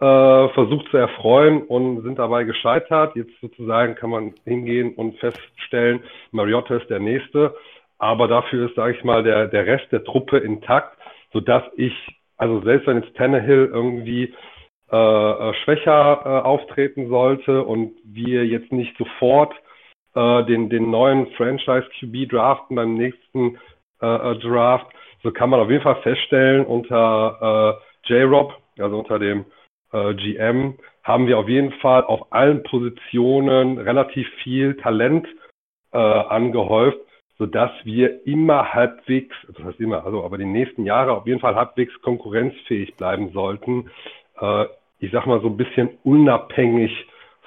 äh, 0.00 0.48
versucht 0.54 0.88
zu 0.90 0.96
erfreuen 0.96 1.62
und 1.62 2.02
sind 2.02 2.18
dabei 2.18 2.44
gescheitert. 2.44 3.16
Jetzt 3.16 3.32
sozusagen 3.40 3.94
kann 3.94 4.10
man 4.10 4.34
hingehen 4.44 4.94
und 4.94 5.18
feststellen, 5.18 6.02
Mariota 6.30 6.76
ist 6.76 6.90
der 6.90 7.00
Nächste. 7.00 7.54
Aber 7.98 8.28
dafür 8.28 8.68
ist, 8.68 8.74
sage 8.74 8.96
ich 8.96 9.04
mal, 9.04 9.22
der, 9.22 9.46
der 9.46 9.66
Rest 9.66 9.90
der 9.92 10.04
Truppe 10.04 10.38
intakt 10.38 10.98
sodass 11.34 11.64
ich, 11.76 11.92
also 12.36 12.60
selbst 12.62 12.86
wenn 12.86 13.02
jetzt 13.02 13.16
Tannehill 13.16 13.70
irgendwie 13.72 14.34
äh, 14.90 14.96
äh, 14.96 15.54
schwächer 15.64 16.22
äh, 16.24 16.46
auftreten 16.46 17.08
sollte 17.08 17.64
und 17.64 17.94
wir 18.04 18.46
jetzt 18.46 18.70
nicht 18.70 18.96
sofort 18.98 19.54
äh, 20.14 20.44
den, 20.44 20.68
den 20.70 20.90
neuen 20.90 21.26
Franchise 21.32 21.88
QB 21.98 22.30
draften 22.30 22.76
beim 22.76 22.94
nächsten 22.94 23.58
äh, 24.00 24.06
äh, 24.06 24.38
Draft, 24.38 24.86
so 25.22 25.32
kann 25.32 25.50
man 25.50 25.60
auf 25.60 25.70
jeden 25.70 25.82
Fall 25.82 26.02
feststellen, 26.02 26.66
unter 26.66 27.80
äh, 28.06 28.12
J-Rob, 28.12 28.54
also 28.78 28.98
unter 28.98 29.18
dem 29.18 29.46
äh, 29.92 30.14
GM, 30.14 30.74
haben 31.02 31.26
wir 31.26 31.38
auf 31.38 31.48
jeden 31.48 31.72
Fall 31.80 32.04
auf 32.04 32.32
allen 32.32 32.62
Positionen 32.62 33.78
relativ 33.78 34.28
viel 34.42 34.76
Talent 34.76 35.26
äh, 35.92 35.98
angehäuft, 35.98 36.98
sodass 37.38 37.70
wir 37.84 38.26
immer 38.26 38.72
halbwegs, 38.72 39.34
also 39.42 39.54
das 39.58 39.64
heißt 39.72 39.80
immer, 39.80 40.04
also 40.04 40.24
aber 40.24 40.38
die 40.38 40.44
nächsten 40.44 40.84
Jahre 40.84 41.12
auf 41.12 41.26
jeden 41.26 41.40
Fall 41.40 41.54
halbwegs 41.54 41.92
konkurrenzfähig 42.02 42.94
bleiben 42.94 43.32
sollten. 43.32 43.90
Äh, 44.40 44.66
ich 44.98 45.10
sag 45.12 45.26
mal 45.26 45.40
so 45.40 45.48
ein 45.48 45.56
bisschen 45.56 45.90
unabhängig 46.04 46.90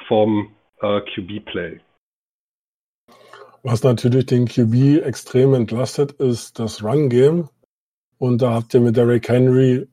vom 0.07 0.55
äh, 0.81 1.01
QB-Play. 1.01 1.79
Was 3.63 3.83
natürlich 3.83 4.25
den 4.27 4.45
QB 4.45 5.05
extrem 5.05 5.53
entlastet, 5.53 6.13
ist 6.13 6.59
das 6.59 6.83
Run-Game. 6.83 7.49
Und 8.17 8.41
da 8.41 8.53
habt 8.53 8.73
ihr 8.73 8.81
mit 8.81 8.97
Derrick 8.97 9.27
Henry 9.27 9.87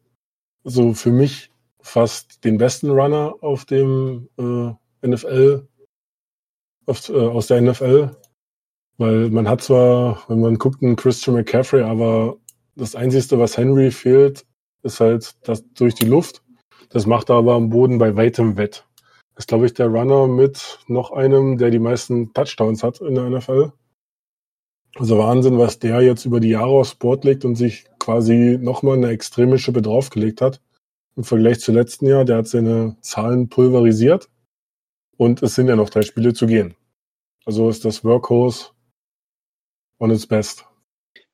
so 0.64 0.94
für 0.94 1.10
mich 1.10 1.50
fast 1.80 2.44
den 2.44 2.58
besten 2.58 2.90
Runner 2.90 3.34
auf 3.40 3.64
dem 3.64 4.28
äh, 4.38 5.06
NFL, 5.06 5.66
auf, 6.86 7.08
äh, 7.08 7.12
aus 7.14 7.48
der 7.48 7.60
NFL. 7.60 8.16
Weil 8.96 9.30
man 9.30 9.48
hat 9.48 9.62
zwar, 9.62 10.22
wenn 10.28 10.40
man 10.40 10.58
guckt, 10.58 10.82
einen 10.82 10.96
Christian 10.96 11.36
McCaffrey, 11.36 11.82
aber 11.82 12.36
das 12.76 12.94
Einzige, 12.94 13.38
was 13.38 13.56
Henry 13.56 13.90
fehlt, 13.90 14.46
ist 14.82 15.00
halt 15.00 15.34
das 15.42 15.64
durch 15.74 15.94
die 15.94 16.06
Luft. 16.06 16.42
Das 16.90 17.06
macht 17.06 17.30
er 17.30 17.36
aber 17.36 17.54
am 17.54 17.70
Boden 17.70 17.98
bei 17.98 18.14
weitem 18.16 18.56
wett. 18.56 18.86
Das 19.34 19.44
ist, 19.44 19.48
glaube 19.48 19.66
ich, 19.66 19.74
der 19.74 19.88
Runner 19.88 20.28
mit 20.28 20.78
noch 20.86 21.10
einem, 21.10 21.58
der 21.58 21.70
die 21.70 21.80
meisten 21.80 22.32
Touchdowns 22.34 22.84
hat 22.84 23.00
in 23.00 23.16
der 23.16 23.28
NFL. 23.28 23.72
Also 24.96 25.18
Wahnsinn, 25.18 25.58
was 25.58 25.80
der 25.80 26.02
jetzt 26.02 26.24
über 26.24 26.38
die 26.38 26.50
Jahre 26.50 26.70
aufs 26.70 26.94
Board 26.94 27.24
legt 27.24 27.44
und 27.44 27.56
sich 27.56 27.86
quasi 27.98 28.58
nochmal 28.60 28.96
eine 28.96 29.08
extreme 29.08 29.58
Schippe 29.58 29.82
draufgelegt 29.82 30.40
hat. 30.40 30.60
Im 31.16 31.24
Vergleich 31.24 31.58
zu 31.60 31.72
letzten 31.72 32.06
Jahr, 32.06 32.24
der 32.24 32.38
hat 32.38 32.46
seine 32.46 32.96
Zahlen 33.00 33.48
pulverisiert 33.48 34.28
und 35.16 35.42
es 35.42 35.56
sind 35.56 35.68
ja 35.68 35.74
noch 35.74 35.90
drei 35.90 36.02
Spiele 36.02 36.32
zu 36.32 36.46
gehen. 36.46 36.74
Also 37.44 37.68
ist 37.68 37.84
das 37.84 38.04
Workhorse 38.04 38.73
on 39.98 40.10
its 40.10 40.26
best. 40.26 40.66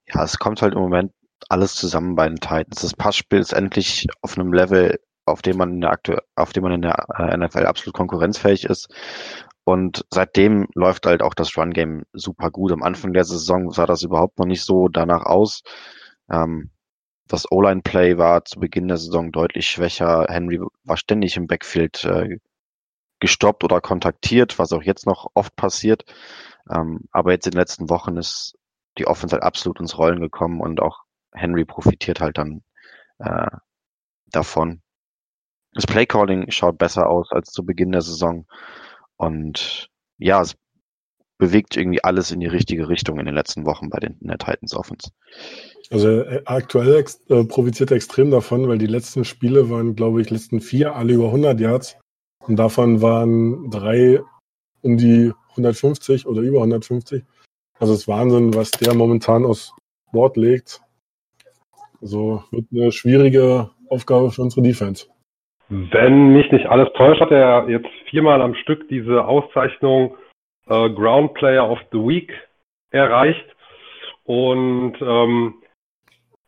Ja, 0.07 0.25
es 0.25 0.39
kommt 0.39 0.63
halt 0.63 0.75
im 0.75 0.81
Moment 0.81 1.13
alles 1.49 1.75
zusammen 1.75 2.15
bei 2.15 2.29
den 2.29 2.37
Titans. 2.37 2.83
Das 2.83 2.95
Passspiel 2.95 3.39
ist 3.39 3.53
endlich 3.53 4.07
auf 4.23 4.37
einem 4.37 4.53
Level, 4.53 4.99
auf 5.25 5.43
dem 5.43 5.57
man 5.57 5.75
in 5.75 5.81
der, 5.81 5.91
Aktu 5.91 6.17
auf 6.37 6.53
dem 6.53 6.63
man 6.65 6.73
in 6.73 6.83
der 6.83 7.07
äh, 7.17 7.37
NFL 7.37 7.67
absolut 7.67 7.95
konkurrenzfähig 7.95 8.65
ist. 8.65 8.89
Und 9.65 10.05
seitdem 10.13 10.69
läuft 10.75 11.07
halt 11.07 11.23
auch 11.23 11.35
das 11.35 11.57
Run-Game 11.57 12.05
super 12.13 12.51
gut. 12.51 12.73
Am 12.73 12.83
Anfang 12.83 13.13
der 13.13 13.25
Saison 13.25 13.71
sah 13.71 13.87
das 13.87 14.03
überhaupt 14.03 14.39
noch 14.39 14.47
nicht 14.47 14.65
so 14.65 14.89
danach 14.89 15.25
aus. 15.25 15.63
Ähm, 16.31 16.71
das 17.29 17.51
O-Line-Play 17.51 18.19
war 18.19 18.45
zu 18.45 18.59
Beginn 18.59 18.89
der 18.89 18.97
Saison 18.97 19.31
deutlich 19.31 19.69
schwächer. 19.69 20.27
Henry 20.29 20.61
war 20.83 20.97
ständig 20.97 21.37
im 21.37 21.47
Backfield 21.47 22.05
äh, 22.05 22.39
gestoppt 23.21 23.63
oder 23.63 23.81
kontaktiert, 23.81 24.59
was 24.59 24.73
auch 24.73 24.83
jetzt 24.83 25.07
noch 25.07 25.31
oft 25.35 25.55
passiert. 25.55 26.05
Ähm, 26.71 27.01
aber 27.11 27.33
jetzt 27.33 27.47
in 27.47 27.53
den 27.53 27.59
letzten 27.59 27.91
Wochen 27.91 28.17
ist 28.17 28.55
die 28.99 29.07
Offense 29.07 29.35
halt 29.35 29.43
absolut 29.43 29.81
ins 29.81 29.99
Rollen 29.99 30.21
gekommen 30.21 30.61
und 30.61 30.81
auch 30.81 31.03
Henry 31.33 31.65
profitiert 31.65 32.21
halt 32.21 32.39
dann 32.39 32.63
äh, 33.19 33.51
davon. 34.27 34.83
Das 35.73 35.87
Playcalling 35.87 36.51
schaut 36.51 36.79
besser 36.79 37.09
aus 37.09 37.31
als 37.31 37.53
zu 37.53 37.65
Beginn 37.65 37.93
der 37.93 38.03
Saison. 38.03 38.47
Und 39.17 39.89
ja, 40.19 40.43
es 40.43 40.57
bewegt 41.39 41.77
irgendwie 41.77 42.05
alles 42.05 42.31
in 42.31 42.41
die 42.41 42.47
richtige 42.47 42.89
Richtung 42.89 43.19
in 43.19 43.27
den 43.27 43.35
letzten 43.35 43.65
Wochen 43.65 43.89
bei 43.89 43.99
den 43.99 44.17
der 44.21 44.39
Titans 44.39 44.75
Offense. 44.75 45.11
Also 45.91 46.09
äh, 46.23 46.43
aktuell 46.45 46.97
ex 46.97 47.21
äh, 47.29 47.45
profitiert 47.45 47.91
er 47.91 47.97
extrem 47.97 48.31
davon, 48.31 48.69
weil 48.69 48.79
die 48.79 48.87
letzten 48.87 49.25
Spiele 49.25 49.71
waren, 49.71 49.97
glaube 49.97 50.21
ich, 50.21 50.31
letzten 50.31 50.61
vier 50.61 50.95
alle 50.95 51.15
über 51.15 51.27
100 51.27 51.59
Yards 51.59 51.97
und 52.47 52.57
davon 52.57 53.01
waren 53.01 53.71
drei 53.71 54.21
um 54.83 54.97
die 54.97 55.33
150 55.51 56.27
oder 56.27 56.41
über 56.41 56.59
150. 56.59 57.25
Also 57.79 57.95
es 57.95 58.01
ist 58.01 58.09
Wahnsinn, 58.09 58.55
was 58.55 58.71
der 58.73 58.95
momentan 58.95 59.45
aus 59.45 59.75
Bord 60.13 60.37
legt. 60.37 60.81
Also 62.01 62.45
wird 62.51 62.67
eine 62.73 62.93
schwierige 62.93 63.71
Aufgabe 63.89 64.31
für 64.31 64.43
unsere 64.43 64.63
Defense. 64.63 65.07
Wenn 65.69 66.33
mich 66.33 66.51
nicht 66.51 66.67
alles 66.67 66.89
täuscht, 66.95 67.21
hat 67.21 67.31
er 67.31 67.69
jetzt 67.69 67.89
viermal 68.09 68.43
am 68.43 68.55
Stück 68.55 68.89
diese 68.89 69.25
Auszeichnung 69.25 70.17
äh, 70.67 70.91
Ground 70.91 71.35
Player 71.35 71.69
of 71.69 71.79
the 71.93 71.99
Week 71.99 72.33
erreicht. 72.91 73.45
Und 74.25 74.95
ähm, 75.01 75.55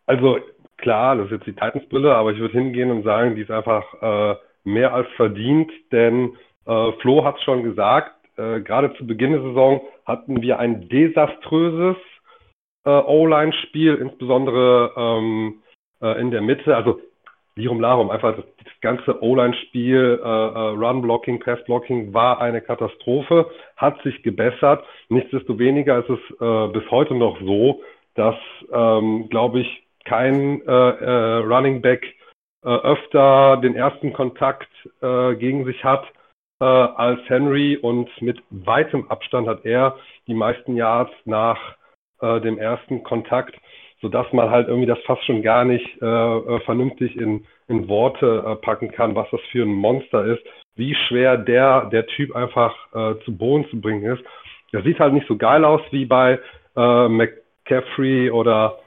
also 0.06 0.38
klar, 0.78 1.16
das 1.16 1.26
ist 1.26 1.32
jetzt 1.32 1.46
die 1.46 1.52
Titans-Brille, 1.52 2.14
aber 2.14 2.32
ich 2.32 2.38
würde 2.38 2.58
hingehen 2.58 2.90
und 2.90 3.04
sagen, 3.04 3.34
die 3.36 3.42
ist 3.42 3.50
einfach 3.50 3.84
äh, 4.02 4.36
mehr 4.64 4.92
als 4.92 5.08
verdient, 5.16 5.70
denn 5.90 6.36
äh, 6.66 6.92
Flo 7.00 7.24
hat 7.24 7.36
es 7.36 7.42
schon 7.42 7.62
gesagt, 7.62 8.12
äh, 8.36 8.60
gerade 8.60 8.94
zu 8.94 9.06
Beginn 9.06 9.32
der 9.32 9.42
Saison 9.42 9.80
hatten 10.04 10.42
wir 10.42 10.58
ein 10.58 10.88
desaströses 10.88 11.96
äh, 12.84 12.90
O-Line-Spiel, 12.90 13.94
insbesondere 13.94 14.92
ähm, 14.96 15.62
äh, 16.00 16.20
in 16.20 16.30
der 16.30 16.42
Mitte. 16.42 16.76
Also 16.76 17.00
Lirum 17.54 17.80
Larum, 17.80 18.10
einfach 18.10 18.34
das, 18.34 18.44
das 18.64 18.72
ganze 18.80 19.22
O-Line-Spiel, 19.22 20.20
äh, 20.22 20.26
äh, 20.26 20.28
Run-Blocking, 20.28 21.40
Pass-Blocking 21.40 22.14
war 22.14 22.40
eine 22.40 22.62
Katastrophe, 22.62 23.50
hat 23.76 24.02
sich 24.02 24.22
gebessert. 24.22 24.84
Nichtsdestoweniger 25.10 25.98
ist 25.98 26.08
es 26.08 26.40
äh, 26.40 26.68
bis 26.72 26.90
heute 26.90 27.14
noch 27.14 27.38
so, 27.40 27.82
dass, 28.14 28.36
ähm, 28.72 29.28
glaube 29.28 29.60
ich, 29.60 29.82
kein 30.04 30.62
äh, 30.66 30.72
äh, 30.72 31.36
Running 31.44 31.82
Back 31.82 32.04
äh, 32.64 32.68
öfter 32.68 33.58
den 33.58 33.74
ersten 33.74 34.12
Kontakt 34.12 34.70
äh, 35.00 35.34
gegen 35.34 35.64
sich 35.64 35.84
hat 35.84 36.04
äh, 36.62 36.64
als 36.64 37.18
Henry 37.28 37.76
und 37.76 38.08
mit 38.22 38.40
weitem 38.50 39.10
Abstand 39.10 39.48
hat 39.48 39.64
er 39.64 39.96
die 40.28 40.34
meisten 40.34 40.76
Yards 40.76 41.12
nach 41.24 41.58
äh, 42.20 42.40
dem 42.40 42.56
ersten 42.56 43.02
Kontakt, 43.02 43.56
sodass 44.00 44.32
man 44.32 44.48
halt 44.48 44.68
irgendwie 44.68 44.86
das 44.86 45.00
fast 45.04 45.24
schon 45.24 45.42
gar 45.42 45.64
nicht 45.64 45.84
äh, 46.00 46.06
äh, 46.06 46.60
vernünftig 46.60 47.16
in, 47.16 47.44
in 47.66 47.88
Worte 47.88 48.44
äh, 48.46 48.54
packen 48.64 48.92
kann, 48.92 49.16
was 49.16 49.28
das 49.32 49.40
für 49.50 49.64
ein 49.64 49.74
Monster 49.74 50.24
ist, 50.24 50.42
wie 50.76 50.94
schwer 50.94 51.36
der, 51.36 51.86
der 51.86 52.06
Typ 52.06 52.36
einfach 52.36 52.74
äh, 52.94 53.14
zu 53.24 53.36
Boden 53.36 53.68
zu 53.68 53.80
bringen 53.80 54.04
ist. 54.04 54.22
Der 54.72 54.82
sieht 54.82 55.00
halt 55.00 55.14
nicht 55.14 55.26
so 55.26 55.36
geil 55.36 55.64
aus 55.64 55.82
wie 55.90 56.06
bei 56.06 56.38
McCaffrey 56.74 58.30
oder 58.30 58.78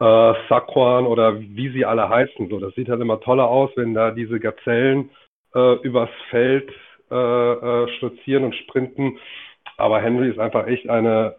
äh, 0.00 0.32
Saquon 0.48 1.04
oder 1.04 1.38
wie 1.38 1.68
sie 1.68 1.84
alle 1.84 2.08
heißen. 2.08 2.48
So, 2.48 2.58
das 2.58 2.74
sieht 2.74 2.88
halt 2.88 3.02
immer 3.02 3.20
toller 3.20 3.46
aus, 3.46 3.70
wenn 3.76 3.92
da 3.92 4.12
diese 4.12 4.40
Gazellen 4.40 5.10
äh, 5.54 5.74
übers 5.82 6.08
Feld 6.30 6.72
äh, 7.14 7.52
äh, 7.84 7.88
stolzieren 7.96 8.44
und 8.44 8.54
sprinten. 8.56 9.18
Aber 9.76 10.00
Henry 10.00 10.30
ist 10.30 10.38
einfach 10.38 10.66
echt 10.66 10.88
eine, 10.88 11.36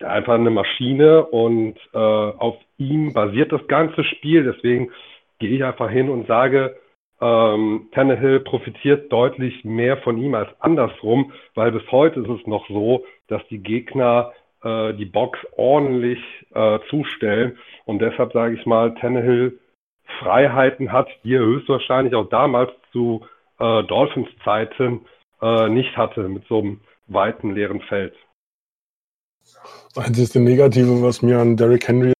äh, 0.00 0.04
einfach 0.04 0.34
eine 0.34 0.50
Maschine 0.50 1.26
und 1.26 1.76
äh, 1.92 1.98
auf 1.98 2.56
ihm 2.78 3.12
basiert 3.12 3.52
das 3.52 3.66
ganze 3.68 4.02
Spiel. 4.04 4.44
Deswegen 4.44 4.90
gehe 5.38 5.50
ich 5.50 5.64
einfach 5.64 5.90
hin 5.90 6.08
und 6.08 6.26
sage, 6.26 6.76
ähm, 7.20 7.88
Tannehill 7.92 8.40
profitiert 8.40 9.12
deutlich 9.12 9.64
mehr 9.64 9.98
von 9.98 10.18
ihm 10.18 10.34
als 10.34 10.48
andersrum, 10.60 11.32
weil 11.54 11.72
bis 11.72 11.82
heute 11.90 12.20
ist 12.20 12.28
es 12.28 12.46
noch 12.46 12.66
so, 12.68 13.04
dass 13.26 13.46
die 13.48 13.58
Gegner 13.58 14.32
äh, 14.62 14.94
die 14.94 15.04
Box 15.04 15.38
ordentlich 15.56 16.20
äh, 16.54 16.78
zustellen 16.90 17.58
und 17.86 18.00
deshalb 18.00 18.32
sage 18.32 18.54
ich 18.54 18.64
mal, 18.66 18.94
Tannehill 18.94 19.58
Freiheiten 20.20 20.92
hat, 20.92 21.08
die 21.24 21.34
er 21.34 21.44
höchstwahrscheinlich 21.44 22.14
auch 22.14 22.28
damals 22.28 22.70
zu 22.92 23.26
äh, 23.58 23.82
Dolphins 23.84 24.28
Zeiten 24.44 25.06
äh, 25.40 25.68
nicht 25.68 25.96
hatte 25.96 26.28
mit 26.28 26.46
so 26.48 26.58
einem 26.58 26.80
weiten 27.06 27.54
leeren 27.54 27.80
Feld. 27.82 28.14
Das 29.94 30.06
einzige 30.06 30.40
Negative, 30.40 31.02
was 31.02 31.22
mir 31.22 31.40
an 31.40 31.56
Derrick 31.56 31.88
Henry 31.88 32.12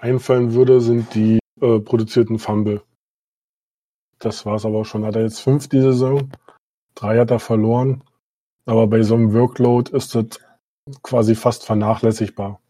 einfallen 0.00 0.54
würde, 0.54 0.80
sind 0.80 1.14
die 1.14 1.38
äh, 1.60 1.78
produzierten 1.78 2.38
Fumble. 2.38 2.82
Das 4.18 4.46
war 4.46 4.56
es 4.56 4.64
aber 4.64 4.78
auch 4.78 4.84
schon. 4.84 5.04
Hat 5.04 5.16
er 5.16 5.22
jetzt 5.22 5.40
fünf 5.40 5.68
die 5.68 5.80
Saison. 5.80 6.30
Drei 6.94 7.18
hat 7.18 7.30
er 7.30 7.40
verloren. 7.40 8.02
Aber 8.66 8.86
bei 8.86 9.02
so 9.02 9.14
einem 9.14 9.32
Workload 9.34 9.96
ist 9.96 10.14
das 10.14 10.40
quasi 11.02 11.34
fast 11.34 11.66
vernachlässigbar. 11.66 12.60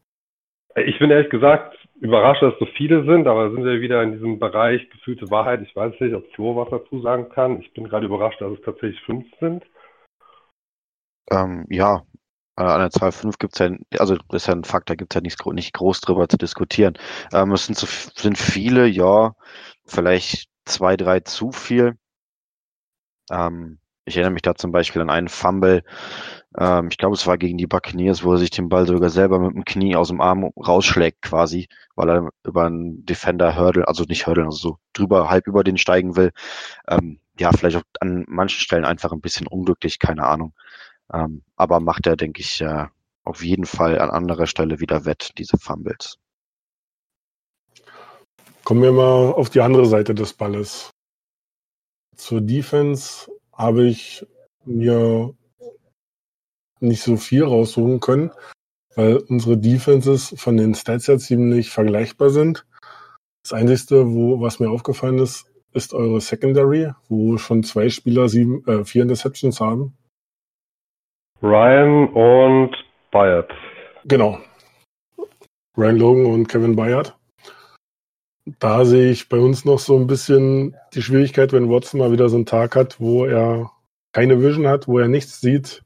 Ich 0.76 0.98
bin 0.98 1.10
ehrlich 1.10 1.30
gesagt 1.30 1.76
überrascht, 2.02 2.42
dass 2.42 2.58
so 2.58 2.66
viele 2.76 3.04
sind, 3.04 3.28
aber 3.28 3.52
sind 3.52 3.64
wir 3.64 3.80
wieder 3.80 4.02
in 4.02 4.12
diesem 4.12 4.40
Bereich 4.40 4.90
gefühlte 4.90 5.30
Wahrheit. 5.30 5.62
Ich 5.62 5.74
weiß 5.74 5.94
nicht, 6.00 6.14
ob 6.14 6.26
Flo 6.34 6.56
was 6.56 6.68
dazu 6.68 7.00
sagen 7.00 7.28
kann. 7.28 7.60
Ich 7.60 7.72
bin 7.72 7.84
gerade 7.84 8.06
überrascht, 8.06 8.40
dass 8.40 8.52
es 8.52 8.60
tatsächlich 8.64 9.00
fünf 9.02 9.24
sind. 9.38 9.64
Ähm, 11.30 11.64
ja, 11.70 12.02
an 12.56 12.80
der 12.80 12.90
Zahl 12.90 13.12
5 13.12 13.38
gibt 13.38 13.54
es 13.54 13.60
ja, 13.60 13.70
also 14.00 14.16
das 14.16 14.42
ist 14.42 14.46
ja 14.48 14.54
ein 14.54 14.64
Fakt, 14.64 14.90
da 14.90 14.96
gibt 14.96 15.12
es 15.12 15.14
ja 15.14 15.20
nicht, 15.20 15.46
nicht 15.46 15.72
groß 15.74 16.00
drüber 16.00 16.28
zu 16.28 16.36
diskutieren. 16.36 16.94
Ähm, 17.32 17.52
es 17.52 17.66
sind, 17.66 17.78
so, 17.78 17.86
sind 17.86 18.36
viele, 18.36 18.86
ja, 18.86 19.34
vielleicht 19.86 20.48
zwei, 20.64 20.96
drei 20.96 21.20
zu 21.20 21.52
viel. 21.52 21.96
Ähm, 23.30 23.78
ich 24.04 24.16
erinnere 24.16 24.32
mich 24.32 24.42
da 24.42 24.56
zum 24.56 24.72
Beispiel 24.72 25.02
an 25.02 25.10
einen 25.10 25.28
Fumble, 25.28 25.84
ähm, 26.58 26.88
ich 26.90 26.98
glaube, 26.98 27.14
es 27.14 27.26
war 27.26 27.38
gegen 27.38 27.58
die 27.58 27.66
Buccaneers, 27.66 28.24
wo 28.24 28.32
er 28.32 28.38
sich 28.38 28.50
den 28.50 28.68
Ball 28.68 28.86
sogar 28.86 29.10
selber 29.10 29.38
mit 29.38 29.54
dem 29.54 29.64
Knie 29.64 29.96
aus 29.96 30.08
dem 30.08 30.20
Arm 30.20 30.44
rausschlägt 30.56 31.22
quasi, 31.22 31.68
weil 31.94 32.10
er 32.10 32.30
über 32.44 32.66
einen 32.66 33.04
Defender 33.06 33.56
Hurdle, 33.56 33.88
also 33.88 34.04
nicht 34.04 34.26
Hurdle, 34.26 34.44
also 34.44 34.56
so 34.56 34.78
drüber, 34.92 35.30
halb 35.30 35.46
über 35.46 35.64
den 35.64 35.78
steigen 35.78 36.16
will. 36.16 36.32
Ähm, 36.88 37.20
ja, 37.38 37.50
vielleicht 37.52 37.76
auch 37.76 37.82
an 38.00 38.24
manchen 38.28 38.60
Stellen 38.60 38.84
einfach 38.84 39.12
ein 39.12 39.20
bisschen 39.20 39.46
unglücklich, 39.46 39.98
keine 39.98 40.26
Ahnung. 40.26 40.52
Ähm, 41.12 41.42
aber 41.56 41.80
macht 41.80 42.06
er, 42.06 42.16
denke 42.16 42.40
ich, 42.42 42.60
äh, 42.60 42.86
auf 43.24 43.42
jeden 43.44 43.64
Fall 43.66 43.98
an 43.98 44.10
anderer 44.10 44.46
Stelle 44.46 44.80
wieder 44.80 45.04
wett, 45.04 45.32
diese 45.38 45.56
Fumbles. 45.56 46.18
Kommen 48.64 48.82
wir 48.82 48.92
mal 48.92 49.32
auf 49.32 49.50
die 49.50 49.60
andere 49.60 49.86
Seite 49.86 50.14
des 50.14 50.34
Balles. 50.34 50.90
Zur 52.16 52.40
Defense 52.40 53.30
habe 53.52 53.86
ich 53.86 54.24
mir 54.64 55.34
nicht 56.82 57.02
so 57.02 57.16
viel 57.16 57.44
raussuchen 57.44 58.00
können, 58.00 58.30
weil 58.94 59.16
unsere 59.28 59.56
Defenses 59.56 60.34
von 60.36 60.56
den 60.56 60.74
Stats 60.74 61.06
ja 61.06 61.18
ziemlich 61.18 61.70
vergleichbar 61.70 62.30
sind. 62.30 62.66
Das 63.42 63.52
Einzige, 63.52 64.12
wo, 64.12 64.40
was 64.40 64.60
mir 64.60 64.70
aufgefallen 64.70 65.18
ist, 65.18 65.46
ist 65.72 65.94
eure 65.94 66.20
Secondary, 66.20 66.92
wo 67.08 67.38
schon 67.38 67.62
zwei 67.62 67.88
Spieler 67.88 68.28
sieben, 68.28 68.66
äh, 68.66 68.84
vier 68.84 69.02
Interceptions 69.02 69.60
haben. 69.60 69.96
Ryan 71.42 72.08
und 72.08 72.76
Bayard. 73.10 73.50
Genau. 74.04 74.38
Ryan 75.76 75.96
Logan 75.96 76.26
und 76.26 76.48
Kevin 76.48 76.76
Bayard. 76.76 77.16
Da 78.58 78.84
sehe 78.84 79.10
ich 79.10 79.28
bei 79.28 79.38
uns 79.38 79.64
noch 79.64 79.78
so 79.78 79.96
ein 79.96 80.06
bisschen 80.06 80.76
die 80.94 81.02
Schwierigkeit, 81.02 81.52
wenn 81.52 81.70
Watson 81.70 82.00
mal 82.00 82.12
wieder 82.12 82.28
so 82.28 82.36
einen 82.36 82.46
Tag 82.46 82.76
hat, 82.76 83.00
wo 83.00 83.24
er 83.24 83.70
keine 84.12 84.40
Vision 84.42 84.66
hat, 84.66 84.88
wo 84.88 84.98
er 84.98 85.08
nichts 85.08 85.40
sieht, 85.40 85.82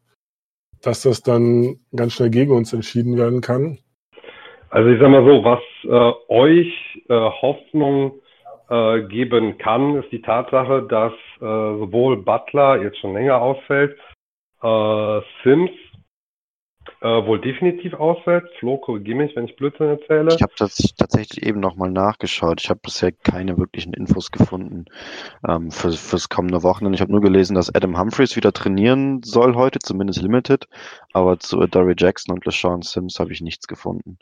dass 0.82 1.02
das 1.02 1.22
dann 1.22 1.76
ganz 1.94 2.14
schnell 2.14 2.30
gegen 2.30 2.52
uns 2.52 2.72
entschieden 2.72 3.16
werden 3.16 3.40
kann. 3.40 3.78
Also 4.70 4.90
ich 4.90 5.00
sag 5.00 5.10
mal 5.10 5.24
so, 5.24 5.44
was 5.44 5.60
äh, 5.84 6.32
euch 6.32 7.02
äh, 7.08 7.14
Hoffnung 7.14 8.20
äh, 8.68 9.02
geben 9.02 9.58
kann, 9.58 9.96
ist 9.96 10.10
die 10.10 10.22
Tatsache, 10.22 10.82
dass 10.88 11.12
äh, 11.36 11.78
sowohl 11.78 12.22
Butler 12.22 12.82
jetzt 12.82 12.98
schon 12.98 13.14
länger 13.14 13.40
ausfällt, 13.40 13.96
äh, 14.62 15.20
Sims 15.42 15.70
äh, 17.06 17.24
wohl 17.24 17.40
definitiv 17.40 17.94
ausfällt. 17.94 18.44
Flo, 18.58 18.78
korrigiere 18.78 19.18
mich, 19.18 19.36
wenn 19.36 19.44
ich 19.44 19.54
Blödsinn 19.54 19.86
erzähle. 19.86 20.34
Ich 20.34 20.42
habe 20.42 20.52
das 20.58 20.76
tatsächlich 20.98 21.46
eben 21.46 21.60
nochmal 21.60 21.90
nachgeschaut. 21.90 22.60
Ich 22.60 22.68
habe 22.68 22.80
bisher 22.82 23.12
keine 23.12 23.56
wirklichen 23.58 23.92
Infos 23.92 24.32
gefunden 24.32 24.86
ähm, 25.48 25.70
für, 25.70 25.92
fürs 25.92 26.28
kommende 26.28 26.64
Wochenende. 26.64 26.96
Ich 26.96 27.00
habe 27.00 27.12
nur 27.12 27.20
gelesen, 27.20 27.54
dass 27.54 27.72
Adam 27.72 27.96
Humphreys 27.96 28.34
wieder 28.34 28.52
trainieren 28.52 29.20
soll 29.22 29.54
heute, 29.54 29.78
zumindest 29.78 30.20
limited. 30.20 30.66
Aber 31.12 31.38
zu 31.38 31.64
Dory 31.66 31.94
Jackson 31.96 32.34
und 32.34 32.44
LeSean 32.44 32.82
Sims 32.82 33.20
habe 33.20 33.32
ich 33.32 33.40
nichts 33.40 33.68
gefunden. 33.68 34.18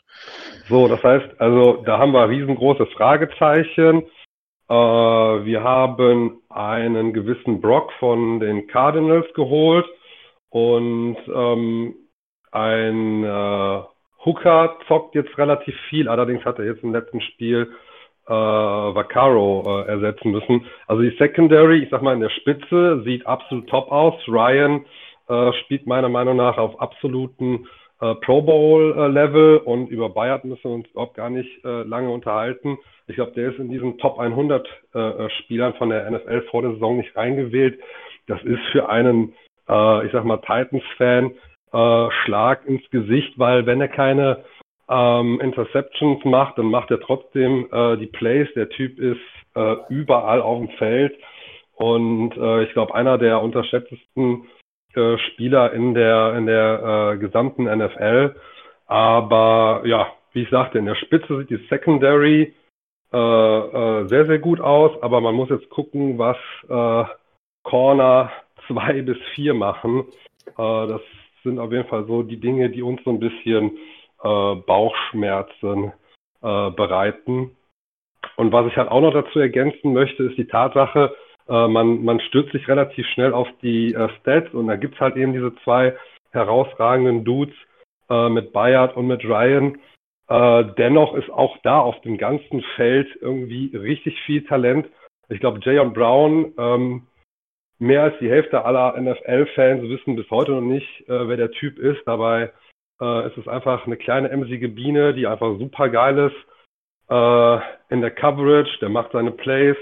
So, 0.69 0.87
das 0.87 1.01
heißt, 1.01 1.41
also 1.41 1.83
da 1.87 1.97
haben 1.97 2.11
wir 2.11 2.29
riesengroße 2.29 2.85
Fragezeichen. 2.97 4.03
Äh, 4.69 4.73
wir 4.73 5.63
haben 5.63 6.41
einen 6.49 7.13
gewissen 7.13 7.61
Brock 7.61 7.91
von 7.99 8.39
den 8.39 8.67
Cardinals 8.67 9.25
geholt 9.33 9.85
und 10.49 11.17
ähm, 11.33 11.95
ein 12.55 13.23
äh, 13.23 13.81
Hooker 14.25 14.77
zockt 14.87 15.13
jetzt 15.15 15.37
relativ 15.37 15.75
viel, 15.89 16.07
allerdings 16.09 16.43
hat 16.45 16.57
er 16.57 16.65
jetzt 16.65 16.83
im 16.83 16.93
letzten 16.93 17.21
Spiel 17.21 17.71
äh, 18.27 18.31
Vaccaro 18.31 19.63
äh, 19.83 19.87
ersetzen 19.87 20.31
müssen. 20.31 20.65
Also 20.87 21.03
die 21.03 21.15
Secondary, 21.17 21.83
ich 21.83 21.89
sag 21.89 22.01
mal 22.01 22.13
in 22.13 22.21
der 22.21 22.29
Spitze, 22.29 23.03
sieht 23.03 23.27
absolut 23.27 23.67
top 23.69 23.91
aus. 23.91 24.15
Ryan 24.27 24.85
äh, 25.29 25.53
spielt 25.63 25.85
meiner 25.85 26.09
Meinung 26.09 26.37
nach 26.37 26.57
auf 26.57 26.81
absoluten 26.81 27.67
äh, 28.01 28.15
Pro 28.15 28.41
Bowl 28.41 28.95
äh, 28.97 29.07
Level 29.07 29.57
und 29.57 29.89
über 29.89 30.09
Bayard 30.09 30.43
müssen 30.45 30.63
wir 30.63 30.71
uns 30.71 30.89
überhaupt 30.89 31.15
gar 31.15 31.29
nicht 31.29 31.63
äh, 31.63 31.83
lange 31.83 32.09
unterhalten. 32.09 32.77
Ich 33.07 33.15
glaube, 33.15 33.33
der 33.33 33.51
ist 33.51 33.59
in 33.59 33.69
diesen 33.69 33.97
Top 33.99 34.19
100 34.19 34.67
äh, 34.93 34.99
äh, 34.99 35.29
Spielern 35.41 35.73
von 35.75 35.89
der 35.89 36.09
NFL 36.09 36.41
vor 36.49 36.63
der 36.63 36.71
Saison 36.71 36.97
nicht 36.97 37.15
reingewählt. 37.15 37.79
Das 38.27 38.41
ist 38.43 38.61
für 38.71 38.89
einen, 38.89 39.33
äh, 39.69 40.05
ich 40.05 40.11
sag 40.11 40.25
mal, 40.25 40.37
Titans-Fan 40.37 41.31
äh, 41.75 42.11
Schlag 42.23 42.65
ins 42.65 42.89
Gesicht, 42.89 43.37
weil 43.37 43.65
wenn 43.65 43.81
er 43.81 43.89
keine 43.89 44.45
ähm, 44.87 45.39
Interceptions 45.41 46.23
macht, 46.23 46.57
dann 46.57 46.67
macht 46.67 46.91
er 46.91 47.01
trotzdem 47.01 47.67
äh, 47.71 47.97
die 47.97 48.07
Plays. 48.07 48.47
Der 48.55 48.69
Typ 48.69 48.97
ist 48.99 49.19
äh, 49.55 49.75
überall 49.89 50.41
auf 50.41 50.59
dem 50.59 50.69
Feld 50.77 51.13
und 51.75 52.37
äh, 52.37 52.63
ich 52.63 52.73
glaube 52.73 52.95
einer 52.95 53.17
der 53.17 53.41
unterschätztesten 53.41 54.47
äh, 54.93 55.17
Spieler 55.17 55.73
in 55.73 55.93
der 55.93 56.35
in 56.35 56.45
der 56.45 57.13
äh, 57.13 57.17
gesamten 57.17 57.65
NFL. 57.65 58.35
Aber 58.87 59.81
ja, 59.85 60.07
wie 60.33 60.43
ich 60.43 60.49
sagte, 60.49 60.77
in 60.77 60.85
der 60.85 60.95
Spitze 60.95 61.39
sieht 61.39 61.49
die 61.49 61.67
Secondary 61.69 62.53
äh, 63.11 63.17
äh, 63.17 64.07
sehr, 64.07 64.25
sehr 64.25 64.39
gut 64.39 64.61
aus, 64.61 64.91
aber 65.01 65.21
man 65.21 65.35
muss 65.35 65.49
jetzt 65.49 65.69
gucken, 65.69 66.17
was 66.17 66.37
äh, 66.69 67.09
Corner 67.63 68.31
zwei 68.67 69.01
bis 69.01 69.17
vier 69.33 69.53
machen. 69.53 70.05
Äh, 70.57 70.87
das 70.87 71.01
sind 71.45 71.59
auf 71.59 71.71
jeden 71.71 71.87
Fall 71.87 72.05
so 72.05 72.23
die 72.23 72.39
Dinge, 72.39 72.69
die 72.69 72.81
uns 72.81 73.01
so 73.05 73.11
ein 73.11 73.19
bisschen 73.19 73.77
äh, 74.23 74.55
Bauchschmerzen 74.55 75.93
äh, 76.41 76.71
bereiten. 76.71 77.51
Und 78.35 78.51
was 78.51 78.67
ich 78.67 78.75
halt 78.75 78.89
auch 78.89 79.01
noch 79.01 79.13
dazu 79.13 79.39
ergänzen 79.39 79.93
möchte, 79.93 80.23
ist 80.23 80.37
die 80.37 80.47
Tatsache, 80.47 81.15
äh, 81.47 81.67
man, 81.67 82.03
man 82.03 82.19
stürzt 82.19 82.51
sich 82.51 82.67
relativ 82.67 83.05
schnell 83.07 83.33
auf 83.33 83.47
die 83.61 83.93
äh, 83.93 84.09
Stats 84.19 84.53
und 84.53 84.67
da 84.67 84.75
gibt's 84.75 84.99
halt 84.99 85.15
eben 85.15 85.33
diese 85.33 85.55
zwei 85.63 85.95
herausragenden 86.31 87.23
Dudes 87.23 87.55
äh, 88.09 88.29
mit 88.29 88.51
Bayard 88.51 88.97
und 88.97 89.07
mit 89.07 89.23
Ryan. 89.23 89.77
Äh, 90.27 90.65
dennoch 90.77 91.13
ist 91.15 91.29
auch 91.29 91.57
da 91.63 91.79
auf 91.79 92.01
dem 92.01 92.17
ganzen 92.17 92.61
Feld 92.75 93.07
irgendwie 93.21 93.75
richtig 93.75 94.19
viel 94.25 94.43
Talent. 94.43 94.87
Ich 95.29 95.39
glaube, 95.39 95.59
Jayon 95.61 95.93
Brown, 95.93 96.53
ähm, 96.57 97.07
mehr 97.79 98.03
als 98.03 98.17
die 98.19 98.29
Hälfte 98.29 98.63
aller 98.63 98.99
NFL-Fans 98.99 99.83
wissen 99.83 100.15
bis 100.15 100.29
heute 100.29 100.51
noch 100.51 100.61
nicht, 100.61 101.07
äh, 101.07 101.27
wer 101.27 101.37
der 101.37 101.51
Typ 101.51 101.77
ist. 101.77 102.01
Dabei 102.05 102.51
äh, 103.01 103.27
ist 103.27 103.37
es 103.37 103.47
einfach 103.47 103.85
eine 103.85 103.97
kleine 103.97 104.29
emsige 104.29 104.69
Biene, 104.69 105.13
die 105.13 105.27
einfach 105.27 105.57
super 105.59 105.89
geil 105.89 106.17
ist 106.17 106.55
äh, 107.09 107.59
in 107.93 108.01
der 108.01 108.11
Coverage. 108.11 108.79
Der 108.79 108.89
macht 108.89 109.11
seine 109.11 109.31
Plays. 109.31 109.77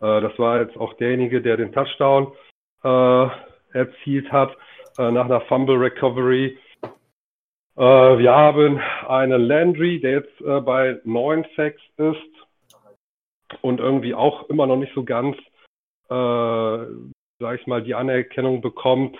Äh, 0.00 0.20
das 0.20 0.38
war 0.38 0.60
jetzt 0.60 0.76
auch 0.76 0.94
derjenige, 0.94 1.42
der 1.42 1.56
den 1.56 1.72
Touchdown 1.72 2.32
äh, 2.84 3.28
erzielt 3.72 4.30
hat 4.30 4.56
äh, 4.98 5.10
nach 5.10 5.24
einer 5.24 5.40
Fumble 5.42 5.76
Recovery. 5.76 6.58
Äh, 7.76 7.80
wir 7.80 8.32
haben 8.32 8.80
einen 9.08 9.42
Landry, 9.42 10.00
der 10.00 10.12
jetzt 10.12 10.38
bei 10.64 11.00
9 11.04 11.46
Sacks 11.56 11.80
ist 11.96 13.60
und 13.62 13.80
irgendwie 13.80 14.14
auch 14.14 14.48
immer 14.48 14.66
noch 14.66 14.76
nicht 14.76 14.94
so 14.94 15.04
ganz, 15.04 15.36
äh, 17.42 17.44
sag 17.44 17.60
ich 17.60 17.66
mal, 17.66 17.82
die 17.82 17.94
Anerkennung 17.94 18.60
bekommt, 18.60 19.16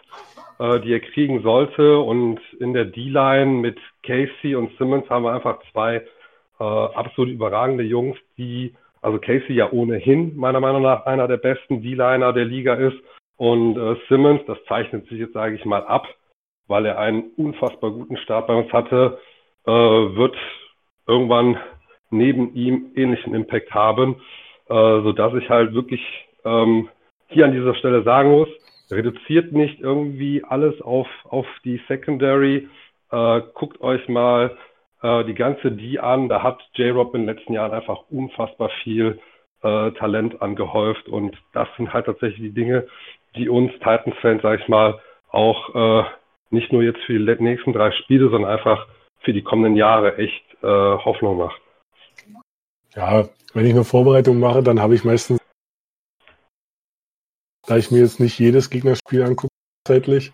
äh, 0.59 0.81
die 0.81 0.93
er 0.93 1.01
kriegen 1.01 1.43
sollte. 1.43 1.99
Und 1.99 2.41
in 2.61 2.73
der 2.73 2.87
D-Line 2.87 3.53
mit 3.53 3.79
Casey 4.03 4.55
und 4.55 4.77
Simmons 4.79 5.09
haben 5.11 5.25
wir 5.25 5.33
einfach 5.35 5.59
zwei 5.73 5.97
äh, 6.59 6.65
absolut 6.65 7.31
überragende 7.31 7.85
Jungs, 7.85 8.17
die, 8.39 8.75
also 9.01 9.19
Casey 9.19 9.55
ja 9.55 9.71
ohnehin 9.73 10.37
meiner 10.37 10.61
Meinung 10.61 10.83
nach 10.83 11.07
einer 11.07 11.29
der 11.29 11.39
besten 11.39 11.83
D-Liner 11.83 12.33
der 12.33 12.45
Liga 12.45 12.75
ist. 12.75 12.97
Und 13.37 13.77
äh, 13.77 13.97
Simmons, 14.09 14.43
das 14.47 14.59
zeichnet 14.69 15.09
sich 15.09 15.19
jetzt, 15.19 15.35
sage 15.35 15.57
ich 15.57 15.65
mal, 15.65 15.85
ab 15.85 16.07
weil 16.69 16.87
er 16.87 16.99
einen 16.99 17.33
unfassbar 17.37 17.91
guten 17.91 18.17
Start 18.17 18.47
bei 18.47 18.55
uns 18.55 18.73
hatte, 18.73 19.19
äh, 19.67 19.71
wird 19.71 20.37
irgendwann 21.07 21.59
neben 22.11 22.55
ihm 22.55 22.93
ähnlichen 22.95 23.35
Impact 23.35 23.73
haben, 23.73 24.17
äh, 24.69 25.03
sodass 25.03 25.35
ich 25.35 25.49
halt 25.49 25.75
wirklich 25.75 26.01
ähm, 26.45 26.89
hier 27.33 27.45
an 27.45 27.53
dieser 27.53 27.75
Stelle 27.75 28.03
sagen 28.03 28.31
muss, 28.31 28.49
reduziert 28.91 29.53
nicht 29.53 29.81
irgendwie 29.81 30.45
alles 30.45 30.81
auf, 30.83 31.07
auf 31.25 31.47
die 31.65 31.81
Secondary. 31.89 32.69
Äh, 33.11 33.41
guckt 33.55 33.81
euch 33.81 34.09
mal 34.09 34.57
äh, 35.03 35.25
die 35.25 35.35
ganze 35.35 35.73
D 35.73 35.99
an. 35.99 36.29
Da 36.29 36.43
hat 36.43 36.61
J-Rob 36.75 37.15
in 37.15 37.27
den 37.27 37.35
letzten 37.35 37.53
Jahren 37.55 37.73
einfach 37.73 38.05
unfassbar 38.11 38.71
viel 38.83 39.19
äh, 39.63 39.91
Talent 39.93 40.43
angehäuft. 40.43 41.09
Und 41.09 41.37
das 41.53 41.69
sind 41.77 41.93
halt 41.93 42.07
tatsächlich 42.07 42.41
die 42.41 42.55
Dinge, 42.55 42.87
die 43.37 43.49
uns 43.49 43.73
Titans-Fans, 43.75 44.43
sag 44.43 44.61
ich 44.61 44.69
mal, 44.69 45.01
auch 45.31 45.75
äh, 45.75 46.05
nicht 46.51 46.73
nur 46.73 46.83
jetzt 46.83 47.01
für 47.07 47.19
die 47.19 47.43
nächsten 47.43 47.73
drei 47.73 47.91
Spiele, 47.93 48.29
sondern 48.29 48.51
einfach 48.51 48.87
für 49.21 49.33
die 49.33 49.43
kommenden 49.43 49.77
Jahre 49.77 50.19
echt 50.19 50.45
äh, 50.63 50.67
Hoffnung 50.67 51.39
macht. 51.39 51.61
Ja, 52.95 53.25
wenn 53.55 53.65
ich 53.65 53.73
eine 53.73 53.85
Vorbereitung 53.85 54.39
mache, 54.39 54.63
dann 54.63 54.81
habe 54.81 54.95
ich 54.95 55.05
meistens, 55.05 55.41
da 57.67 57.77
ich 57.77 57.91
mir 57.91 57.99
jetzt 57.99 58.21
nicht 58.21 58.39
jedes 58.39 58.71
Gegnerspiel 58.71 59.23
angucke, 59.23 59.53
zeitlich, 59.87 60.33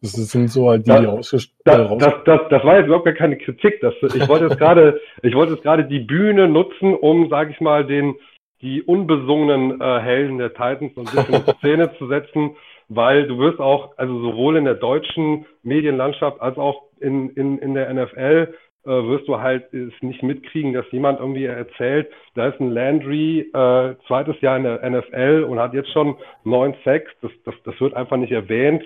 das 0.00 0.12
sind 0.12 0.50
so 0.50 0.68
halt 0.68 0.86
die, 0.86 0.90
das, 0.90 1.00
die 1.00 1.06
ausgestellt 1.06 1.54
das, 1.64 1.98
das, 1.98 2.14
das, 2.24 2.40
das 2.50 2.64
war 2.64 2.76
jetzt 2.76 2.86
überhaupt 2.86 3.06
gar 3.06 3.14
keine 3.14 3.36
Kritik. 3.36 3.80
Das, 3.80 3.94
ich 4.02 4.28
wollte 4.28 4.46
jetzt 4.46 4.58
gerade, 4.58 5.00
ich 5.22 5.34
wollte 5.34 5.54
jetzt 5.54 5.62
gerade 5.62 5.84
die 5.84 6.00
Bühne 6.00 6.48
nutzen, 6.48 6.94
um, 6.94 7.28
sage 7.28 7.50
ich 7.50 7.60
mal, 7.60 7.84
den 7.84 8.14
die 8.60 8.82
unbesungenen 8.82 9.80
äh, 9.80 10.00
Helden 10.00 10.38
der 10.38 10.52
Titans 10.52 10.92
so 10.94 11.02
ein 11.02 11.04
bisschen 11.04 11.34
in 11.34 11.54
Szene 11.58 11.96
zu 11.96 12.08
setzen 12.08 12.56
weil 12.88 13.26
du 13.26 13.38
wirst 13.38 13.60
auch, 13.60 13.96
also 13.96 14.20
sowohl 14.20 14.56
in 14.56 14.64
der 14.64 14.74
deutschen 14.74 15.46
Medienlandschaft 15.62 16.40
als 16.40 16.56
auch 16.56 16.84
in, 17.00 17.30
in, 17.30 17.58
in 17.58 17.74
der 17.74 17.92
NFL, 17.92 18.16
äh, 18.18 18.52
wirst 18.90 19.28
du 19.28 19.40
halt 19.40 19.72
es 19.72 19.92
nicht 20.00 20.22
mitkriegen, 20.22 20.72
dass 20.72 20.90
jemand 20.90 21.20
irgendwie 21.20 21.44
erzählt, 21.44 22.10
da 22.34 22.48
ist 22.48 22.60
ein 22.60 22.70
Landry, 22.70 23.40
äh, 23.40 23.94
zweites 24.06 24.40
Jahr 24.40 24.56
in 24.56 24.64
der 24.64 24.88
NFL 24.88 25.46
und 25.48 25.58
hat 25.58 25.74
jetzt 25.74 25.92
schon 25.92 26.16
neun 26.44 26.74
Sacks. 26.84 27.10
Das, 27.22 27.30
das, 27.44 27.54
das 27.64 27.80
wird 27.80 27.94
einfach 27.94 28.16
nicht 28.16 28.32
erwähnt. 28.32 28.84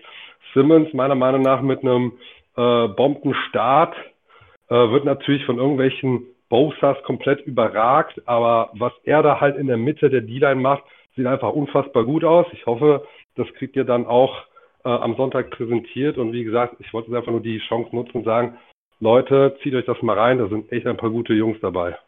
Simmons, 0.55 0.93
meiner 0.93 1.15
Meinung 1.15 1.43
nach, 1.43 1.63
mit 1.63 1.83
einem 1.83 2.13
äh, 2.57 2.89
Bombenstart, 2.89 3.95
äh, 4.69 4.75
wird 4.75 5.05
natürlich 5.05 5.45
von 5.45 5.59
irgendwelchen 5.59 6.27
Bosas 6.49 7.03
komplett 7.05 7.41
überragt, 7.47 8.21
aber 8.27 8.71
was 8.75 8.93
er 9.05 9.23
da 9.23 9.41
halt 9.41 9.57
in 9.57 9.69
der 9.69 9.79
Mitte 9.79 10.11
der 10.11 10.21
D-Line 10.21 10.61
macht, 10.61 10.85
sieht 11.17 11.27
einfach 11.27 11.51
unfassbar 11.51 12.05
gut 12.05 12.25
aus. 12.25 12.47
Ich 12.53 12.67
hoffe, 12.67 13.07
das 13.37 13.47
kriegt 13.55 13.77
ihr 13.77 13.85
dann 13.85 14.07
auch 14.07 14.45
äh, 14.85 14.89
am 14.89 15.17
Sonntag 15.17 15.51
präsentiert. 15.51 16.19
Und 16.19 16.33
wie 16.33 16.45
gesagt, 16.45 16.77
ich 16.81 16.93
wollte 16.93 17.15
einfach 17.17 17.33
nur 17.33 17.41
die 17.41 17.59
Chance 17.69 17.95
nutzen 17.95 18.19
und 18.19 18.25
sagen, 18.25 18.59
Leute, 19.03 19.59
zieht 19.61 19.75
euch 19.75 19.85
das 19.85 20.01
mal 20.01 20.17
rein, 20.17 20.39
da 20.39 20.49
sind 20.49 20.71
echt 20.71 20.87
ein 20.87 20.97
paar 20.97 21.11
gute 21.11 21.33
Jungs 21.35 21.59
dabei. 21.61 21.99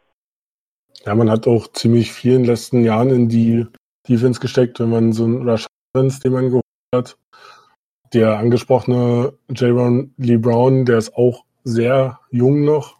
Ja, 1.05 1.13
man 1.13 1.29
hat 1.29 1.45
auch 1.45 1.67
ziemlich 1.73 2.13
viel 2.13 2.35
in 2.35 2.43
den 2.43 2.47
letzten 2.47 2.85
Jahren 2.85 3.09
in 3.09 3.27
die 3.27 3.67
Defense 4.07 4.39
gesteckt, 4.39 4.79
wenn 4.79 4.91
man 4.91 5.11
so 5.11 5.25
einen 5.25 5.47
Rush 5.47 5.65
Evans, 5.93 6.21
den 6.21 6.31
man 6.31 6.45
geholt 6.45 6.63
hat. 6.95 7.17
Der 8.13 8.37
angesprochene 8.37 9.33
J. 9.49 10.07
Lee 10.15 10.37
Brown, 10.37 10.85
der 10.85 10.99
ist 10.99 11.13
auch 11.15 11.43
sehr 11.65 12.21
jung 12.31 12.63
noch. 12.63 12.97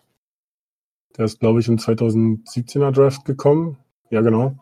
Der 1.17 1.23
ist, 1.23 1.39
glaube 1.39 1.62
ich, 1.62 1.69
im 1.69 1.77
2017er 1.77 2.91
Draft 2.91 3.23
gekommen. 3.23 3.77
Ja, 4.10 4.19
genau. 4.19 4.58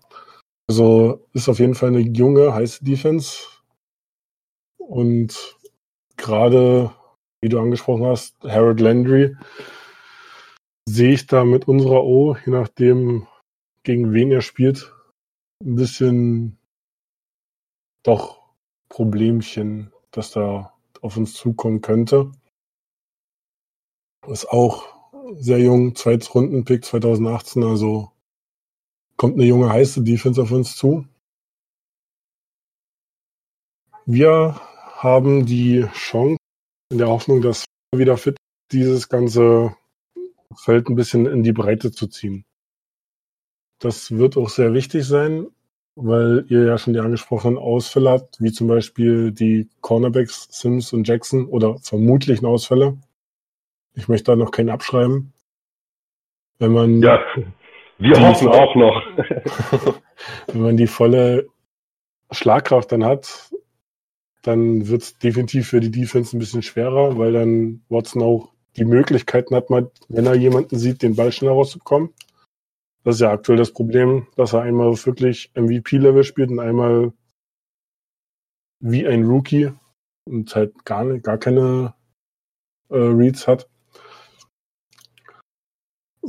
Also 0.69 1.25
ist 1.33 1.49
auf 1.49 1.57
jeden 1.57 1.73
Fall 1.73 1.89
eine 1.89 2.01
junge, 2.01 2.53
heiße 2.53 2.83
Defense. 2.83 3.47
Und 4.77 5.57
gerade, 6.17 6.91
wie 7.43 7.49
du 7.49 7.59
angesprochen 7.59 8.05
hast, 8.05 8.41
Harold 8.45 8.79
Landry, 8.79 9.35
sehe 10.87 11.11
ich 11.13 11.27
da 11.27 11.43
mit 11.43 11.67
unserer 11.67 12.05
O, 12.05 12.37
je 12.45 12.53
nachdem, 12.53 13.27
gegen 13.83 14.13
wen 14.13 14.31
er 14.31 14.41
spielt, 14.41 14.95
ein 15.61 15.75
bisschen 15.75 16.57
doch 18.03 18.41
Problemchen, 18.87 19.91
das 20.11 20.31
da 20.31 20.73
auf 21.01 21.17
uns 21.17 21.33
zukommen 21.33 21.81
könnte. 21.81 22.31
Ist 24.27 24.45
auch 24.49 24.87
sehr 25.33 25.59
jung, 25.59 25.95
zweites 25.95 26.33
Rundenpick 26.33 26.85
2018, 26.85 27.61
also 27.63 28.13
kommt 29.17 29.33
eine 29.33 29.43
junge 29.43 29.69
heiße 29.69 30.01
Defense 30.01 30.41
auf 30.41 30.51
uns 30.51 30.77
zu. 30.77 31.05
Wir 34.05 34.61
haben 34.95 35.45
die 35.45 35.85
Chance, 35.93 36.37
in 36.89 36.97
der 36.97 37.07
Hoffnung, 37.07 37.41
dass 37.41 37.65
wieder 37.95 38.17
fit 38.17 38.37
dieses 38.71 39.09
ganze 39.09 39.75
Feld 40.55 40.89
ein 40.89 40.95
bisschen 40.95 41.25
in 41.25 41.43
die 41.43 41.53
Breite 41.53 41.91
zu 41.91 42.07
ziehen. 42.07 42.45
Das 43.79 44.11
wird 44.11 44.37
auch 44.37 44.49
sehr 44.49 44.73
wichtig 44.73 45.05
sein, 45.05 45.47
weil 45.95 46.45
ihr 46.47 46.63
ja 46.63 46.77
schon 46.77 46.93
die 46.93 46.99
angesprochenen 46.99 47.57
Ausfälle 47.57 48.11
habt, 48.11 48.39
wie 48.39 48.51
zum 48.51 48.67
Beispiel 48.67 49.31
die 49.31 49.69
Cornerbacks 49.81 50.47
Sims 50.51 50.93
und 50.93 51.07
Jackson 51.07 51.47
oder 51.47 51.77
vermutlichen 51.79 52.45
Ausfälle. 52.45 52.97
Ich 53.93 54.07
möchte 54.07 54.31
da 54.31 54.35
noch 54.35 54.51
keinen 54.51 54.69
abschreiben. 54.69 55.33
Wenn 56.59 56.71
man 56.71 57.01
ja, 57.01 57.19
wir 57.97 58.19
hoffen 58.19 58.47
auch 58.47 58.75
noch. 58.75 59.01
wenn 60.47 60.61
man 60.61 60.77
die 60.77 60.87
volle 60.87 61.47
Schlagkraft 62.31 62.91
dann 62.91 63.03
hat, 63.03 63.51
dann 64.43 64.87
wird 64.87 65.01
es 65.01 65.17
definitiv 65.17 65.69
für 65.69 65.79
die 65.79 65.91
Defense 65.91 66.35
ein 66.35 66.39
bisschen 66.39 66.61
schwerer, 66.61 67.17
weil 67.17 67.33
dann 67.33 67.83
Watson 67.89 68.21
auch 68.21 68.51
die 68.75 68.85
Möglichkeiten 68.85 69.55
hat, 69.55 69.69
mal, 69.69 69.91
wenn 70.09 70.25
er 70.25 70.35
jemanden 70.35 70.77
sieht, 70.77 71.01
den 71.01 71.15
Ball 71.15 71.31
schneller 71.31 71.53
rauszukommen. 71.53 72.13
Das 73.03 73.15
ist 73.15 73.21
ja 73.21 73.31
aktuell 73.31 73.57
das 73.57 73.71
Problem, 73.71 74.27
dass 74.35 74.53
er 74.53 74.61
einmal 74.61 74.93
wirklich 75.05 75.51
MVP-Level 75.55 76.23
spielt 76.23 76.49
und 76.49 76.59
einmal 76.59 77.13
wie 78.79 79.07
ein 79.07 79.23
Rookie 79.23 79.71
und 80.25 80.53
halt 80.55 80.85
gar, 80.85 81.05
gar 81.19 81.37
keine 81.37 81.93
äh, 82.89 82.97
Reads 82.97 83.47
hat. 83.47 83.69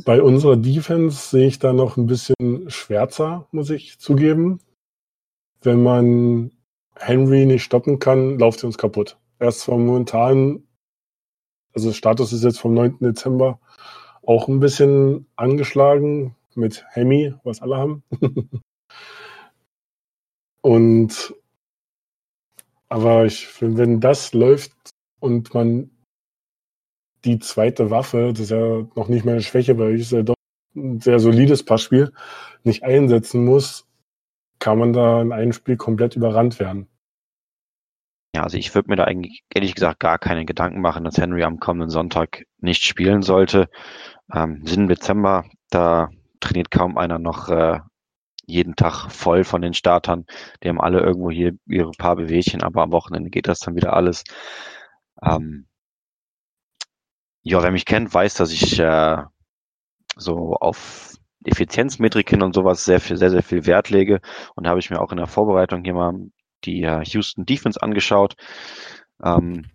Bei 0.04 0.22
unserer 0.22 0.56
Defense 0.56 1.30
sehe 1.30 1.46
ich 1.46 1.58
da 1.58 1.72
noch 1.72 1.96
ein 1.96 2.06
bisschen 2.06 2.68
schwärzer, 2.68 3.48
muss 3.52 3.70
ich 3.70 3.98
zugeben. 3.98 4.60
Wenn 5.62 5.82
man 5.82 6.50
Henry 6.96 7.46
nicht 7.46 7.64
stoppen 7.64 7.98
kann, 7.98 8.38
lauft 8.38 8.60
sie 8.60 8.66
uns 8.66 8.78
kaputt. 8.78 9.18
Er 9.38 9.48
ist 9.48 9.60
zwar 9.60 9.78
momentan, 9.78 10.64
also 11.72 11.92
Status 11.92 12.32
ist 12.32 12.44
jetzt 12.44 12.60
vom 12.60 12.74
9. 12.74 12.98
Dezember, 13.00 13.60
auch 14.22 14.48
ein 14.48 14.60
bisschen 14.60 15.26
angeschlagen, 15.36 16.36
mit 16.56 16.84
Hemi, 16.90 17.34
was 17.42 17.62
alle 17.62 17.76
haben. 17.76 18.02
und 20.60 21.34
aber 22.88 23.24
ich 23.24 23.60
wenn 23.60 24.00
das 24.00 24.34
läuft 24.34 24.72
und 25.18 25.52
man 25.52 25.90
die 27.24 27.38
zweite 27.38 27.90
Waffe, 27.90 28.32
das 28.32 28.40
ist 28.40 28.50
ja 28.50 28.86
noch 28.94 29.08
nicht 29.08 29.24
meine 29.24 29.40
Schwäche, 29.40 29.78
weil 29.78 29.94
ich 29.94 30.02
ist 30.02 30.12
ja 30.12 30.22
doch 30.22 30.34
ein 30.76 31.00
sehr 31.00 31.18
solides 31.18 31.64
Passspiel, 31.64 32.12
nicht 32.62 32.82
einsetzen 32.82 33.44
muss, 33.44 33.86
kann 34.58 34.78
man 34.78 34.92
da 34.92 35.20
in 35.20 35.32
einem 35.32 35.52
Spiel 35.52 35.76
komplett 35.76 36.16
überrannt 36.16 36.58
werden. 36.58 36.88
Ja, 38.34 38.42
also 38.42 38.56
ich 38.58 38.74
würde 38.74 38.90
mir 38.90 38.96
da 38.96 39.04
eigentlich 39.04 39.44
ehrlich 39.54 39.74
gesagt 39.74 40.00
gar 40.00 40.18
keine 40.18 40.44
Gedanken 40.44 40.80
machen, 40.80 41.04
dass 41.04 41.18
Henry 41.18 41.44
am 41.44 41.60
kommenden 41.60 41.90
Sonntag 41.90 42.44
nicht 42.58 42.84
spielen 42.84 43.22
sollte. 43.22 43.68
Ähm, 44.32 44.66
sind 44.66 44.82
im 44.82 44.88
Dezember, 44.88 45.44
da 45.70 46.08
trainiert 46.40 46.70
kaum 46.72 46.98
einer 46.98 47.20
noch 47.20 47.48
äh, 47.48 47.78
jeden 48.46 48.74
Tag 48.76 49.10
voll 49.10 49.44
von 49.44 49.62
den 49.62 49.74
Startern. 49.74 50.26
Die 50.62 50.68
haben 50.68 50.80
alle 50.80 51.00
irgendwo 51.00 51.30
hier 51.30 51.52
ihre 51.66 51.92
paar 51.92 52.16
Bewegchen, 52.16 52.62
aber 52.62 52.82
am 52.82 52.92
Wochenende 52.92 53.30
geht 53.30 53.48
das 53.48 53.60
dann 53.60 53.76
wieder 53.76 53.92
alles. 53.92 54.24
Ähm, 55.22 55.66
ja, 57.42 57.62
wer 57.62 57.70
mich 57.70 57.84
kennt, 57.84 58.12
weiß, 58.12 58.34
dass 58.34 58.52
ich 58.52 58.78
äh, 58.80 59.22
so 60.16 60.54
auf 60.54 61.13
Effizienzmetriken 61.46 62.42
und 62.42 62.54
sowas 62.54 62.84
sehr 62.84 63.00
viel, 63.00 63.16
sehr, 63.16 63.30
sehr 63.30 63.42
viel 63.42 63.66
Wert 63.66 63.90
lege. 63.90 64.20
Und 64.54 64.66
habe 64.66 64.80
ich 64.80 64.90
mir 64.90 65.00
auch 65.00 65.12
in 65.12 65.18
der 65.18 65.26
Vorbereitung 65.26 65.84
hier 65.84 65.94
mal 65.94 66.14
die 66.64 66.82
äh, 66.82 67.04
Houston 67.04 67.46
Defense 67.46 67.82
angeschaut. 67.82 68.34
Ähm, 69.22 69.66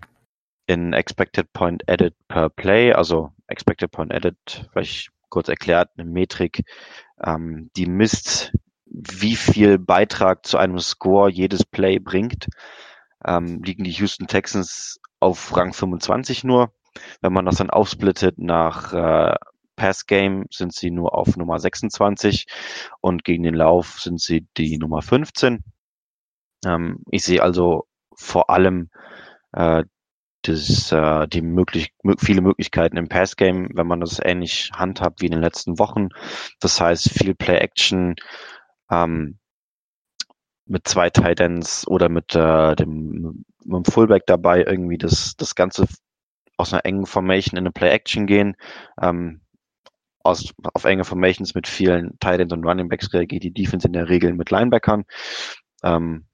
in 0.66 0.94
Expected 0.94 1.52
Point 1.52 1.90
Added 1.90 2.14
per 2.28 2.50
Play, 2.50 2.94
also 2.94 3.32
Expected 3.48 3.92
Point 3.92 4.14
Added, 4.14 4.38
vielleicht 4.72 5.10
kurz 5.30 5.50
erklärt, 5.50 5.90
eine 5.98 6.08
Metrik, 6.08 6.64
ähm, 7.24 7.72
die 7.76 7.88
misst, 7.88 8.52
wie 8.86 9.36
viel 9.36 9.80
Beitrag 9.80 10.46
zu 10.46 10.58
einem 10.58 10.80
Score 10.80 11.30
jedes 11.32 11.66
Play 11.66 12.00
bringt. 12.00 12.48
Ähm, 13.26 13.62
liegen 13.64 13.84
die 13.84 13.92
Houston 13.92 14.28
Texans 14.28 15.00
auf 15.20 15.56
Rang 15.56 15.74
25 15.74 16.44
nur. 16.44 16.72
Wenn 17.22 17.34
man 17.34 17.46
das 17.46 17.58
dann 17.58 17.70
aufsplittet 17.70 18.38
nach 18.38 18.94
äh, 18.94 19.36
Pass 19.80 20.06
Game 20.06 20.46
sind 20.52 20.74
sie 20.74 20.92
nur 20.92 21.18
auf 21.18 21.38
Nummer 21.38 21.58
26 21.58 22.46
und 23.00 23.24
gegen 23.24 23.44
den 23.44 23.56
Lauf 23.56 24.00
sind 24.00 24.20
sie 24.20 24.46
die 24.58 24.78
Nummer 24.78 25.02
15. 25.02 25.64
Ähm, 26.66 27.00
ich 27.10 27.24
sehe 27.24 27.42
also 27.42 27.88
vor 28.14 28.50
allem 28.50 28.90
äh, 29.54 29.86
das, 30.42 30.92
äh, 30.92 31.28
die 31.28 31.42
möglich, 31.42 31.94
viele 32.20 32.42
Möglichkeiten 32.42 32.98
im 32.98 33.08
Passgame, 33.08 33.70
wenn 33.74 33.88
man 33.88 34.02
das 34.02 34.20
ähnlich 34.22 34.70
handhabt 34.74 35.22
wie 35.22 35.28
in 35.28 35.32
den 35.32 35.42
letzten 35.42 35.80
Wochen. 35.80 36.10
Das 36.60 36.80
heißt, 36.82 37.10
viel 37.10 37.34
Play-Action 37.34 38.16
ähm, 38.92 39.40
mit 40.66 40.88
zwei 40.88 41.10
Titans 41.10 41.88
oder 41.88 42.10
mit, 42.10 42.36
äh, 42.36 42.76
dem, 42.76 43.46
mit 43.64 43.86
dem 43.86 43.86
Fullback 43.86 44.24
dabei 44.28 44.64
irgendwie 44.66 44.98
das, 44.98 45.36
das 45.38 45.56
Ganze 45.56 45.88
aus 46.58 46.74
einer 46.74 46.86
engen 46.86 47.06
Formation 47.06 47.58
in 47.58 47.64
eine 47.64 47.72
Play-Action 47.72 48.28
gehen. 48.28 48.56
Ähm, 49.02 49.42
aus, 50.30 50.54
auf 50.74 50.86
enge 50.86 51.04
Formations 51.04 51.56
mit 51.56 51.68
vielen 51.68 52.18
Titans 52.20 52.54
und 52.54 52.66
Running 52.66 52.90
Backs 52.90 53.14
reagiert 53.14 53.44
die 53.44 53.54
Defense 53.54 53.88
in 53.88 53.94
der 53.94 54.10
Regel 54.10 54.34
mit 54.34 54.52
Linebackern. 54.52 55.06
Ähm, 55.84 56.26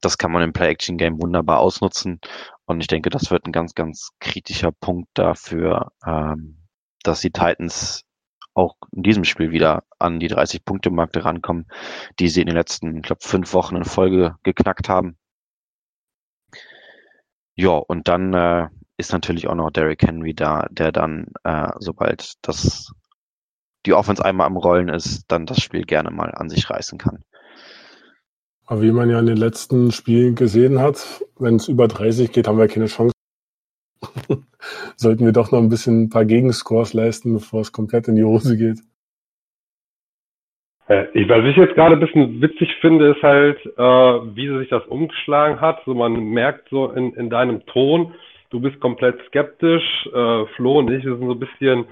das 0.00 0.18
kann 0.18 0.32
man 0.32 0.42
im 0.42 0.52
Play-Action-Game 0.52 1.20
wunderbar 1.20 1.60
ausnutzen. 1.60 2.20
Und 2.64 2.80
ich 2.80 2.86
denke, 2.86 3.10
das 3.10 3.30
wird 3.30 3.46
ein 3.46 3.52
ganz, 3.52 3.74
ganz 3.74 4.10
kritischer 4.18 4.72
Punkt 4.72 5.10
dafür, 5.14 5.92
ähm, 6.06 6.56
dass 7.02 7.20
die 7.20 7.32
Titans 7.32 8.04
auch 8.54 8.76
in 8.92 9.02
diesem 9.02 9.24
Spiel 9.24 9.50
wieder 9.50 9.84
an 9.98 10.20
die 10.20 10.30
30-Punkte-Marke 10.30 11.24
rankommen, 11.24 11.66
die 12.18 12.28
sie 12.28 12.40
in 12.40 12.46
den 12.46 12.56
letzten, 12.56 12.96
ich 12.96 13.02
glaube, 13.02 13.20
fünf 13.22 13.52
Wochen 13.52 13.76
in 13.76 13.84
Folge 13.84 14.36
geknackt 14.42 14.88
haben. 14.88 15.16
Ja, 17.54 17.70
und 17.72 18.08
dann 18.08 18.32
äh, 18.32 18.68
ist 18.96 19.12
natürlich 19.12 19.48
auch 19.48 19.54
noch 19.54 19.70
Derrick 19.70 20.02
Henry 20.02 20.34
da, 20.34 20.66
der 20.70 20.92
dann, 20.92 21.26
äh, 21.44 21.68
sobald 21.78 22.34
das 22.42 22.92
die 23.86 23.94
Offense 23.94 24.24
einmal 24.24 24.46
am 24.46 24.56
Rollen 24.56 24.88
ist, 24.88 25.24
dann 25.28 25.46
das 25.46 25.62
Spiel 25.62 25.84
gerne 25.84 26.10
mal 26.10 26.32
an 26.34 26.48
sich 26.48 26.68
reißen 26.68 26.98
kann. 26.98 27.24
Aber 28.66 28.82
wie 28.82 28.92
man 28.92 29.10
ja 29.10 29.18
in 29.18 29.26
den 29.26 29.36
letzten 29.36 29.90
Spielen 29.90 30.36
gesehen 30.36 30.80
hat, 30.80 31.24
wenn 31.38 31.56
es 31.56 31.68
über 31.68 31.88
30 31.88 32.30
geht, 32.30 32.46
haben 32.46 32.58
wir 32.58 32.68
keine 32.68 32.86
Chance. 32.86 33.12
Sollten 34.96 35.24
wir 35.24 35.32
doch 35.32 35.50
noch 35.50 35.58
ein 35.58 35.68
bisschen 35.68 36.04
ein 36.04 36.08
paar 36.10 36.24
Gegenscores 36.24 36.94
leisten, 36.94 37.32
bevor 37.34 37.62
es 37.62 37.72
komplett 37.72 38.06
in 38.06 38.16
die 38.16 38.24
Hose 38.24 38.56
geht. 38.56 38.78
Äh, 40.86 41.06
ich, 41.14 41.28
was 41.28 41.44
ich 41.44 41.56
jetzt 41.56 41.74
gerade 41.74 41.96
ein 41.96 42.00
bisschen 42.00 42.40
witzig 42.40 42.68
finde, 42.80 43.12
ist 43.12 43.22
halt, 43.22 43.58
äh, 43.64 44.36
wie 44.36 44.58
sich 44.58 44.68
das 44.68 44.84
umgeschlagen 44.86 45.60
hat. 45.60 45.82
So 45.84 45.94
man 45.94 46.12
merkt 46.12 46.68
so 46.68 46.90
in, 46.90 47.14
in 47.14 47.30
deinem 47.30 47.64
Ton, 47.66 48.14
du 48.50 48.60
bist 48.60 48.78
komplett 48.80 49.20
skeptisch. 49.28 50.06
Äh, 50.14 50.46
Flo 50.56 50.78
und 50.78 50.90
ich 50.90 51.04
wir 51.04 51.16
sind 51.16 51.26
so 51.26 51.32
ein 51.32 51.40
bisschen 51.40 51.86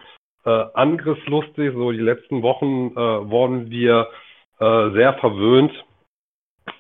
äh, 0.48 0.66
angriffslustig. 0.74 1.72
So 1.74 1.92
die 1.92 1.98
letzten 1.98 2.42
Wochen 2.42 2.92
äh, 2.92 3.30
wurden 3.30 3.70
wir 3.70 4.08
äh, 4.60 4.90
sehr 4.90 5.14
verwöhnt 5.14 5.72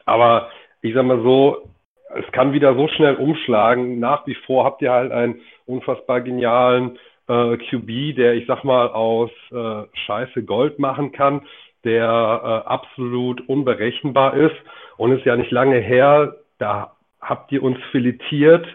aber 0.08 0.50
ich 0.80 0.94
sag 0.94 1.04
mal 1.04 1.22
so, 1.22 1.68
es 2.14 2.32
kann 2.32 2.52
wieder 2.52 2.74
so 2.74 2.88
schnell 2.88 3.16
umschlagen. 3.16 4.00
Nach 4.00 4.26
wie 4.26 4.34
vor 4.34 4.64
habt 4.64 4.80
ihr 4.80 4.92
halt 4.92 5.12
einen 5.12 5.40
unfassbar 5.66 6.22
genialen 6.22 6.98
äh, 7.28 7.56
QB, 7.58 8.16
der, 8.16 8.34
ich 8.34 8.46
sag 8.46 8.64
mal, 8.64 8.88
aus 8.88 9.30
äh, 9.52 9.82
Scheiße 10.06 10.44
Gold 10.44 10.78
machen 10.78 11.12
kann, 11.12 11.42
der 11.84 12.04
äh, 12.06 12.68
absolut 12.68 13.46
unberechenbar 13.48 14.34
ist. 14.34 14.56
Und 14.96 15.12
ist 15.12 15.26
ja 15.26 15.36
nicht 15.36 15.50
lange 15.50 15.78
her, 15.78 16.36
da 16.58 16.96
habt 17.20 17.52
ihr 17.52 17.62
uns 17.62 17.78
filetiert 17.90 18.66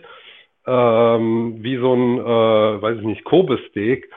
ähm, 0.68 1.58
wie 1.62 1.78
so 1.78 1.94
ein, 1.94 2.20
äh, 2.20 2.82
weiß 2.82 3.00
ich 3.00 3.06
nicht, 3.06 3.24
Kobe-Steak. 3.24 4.08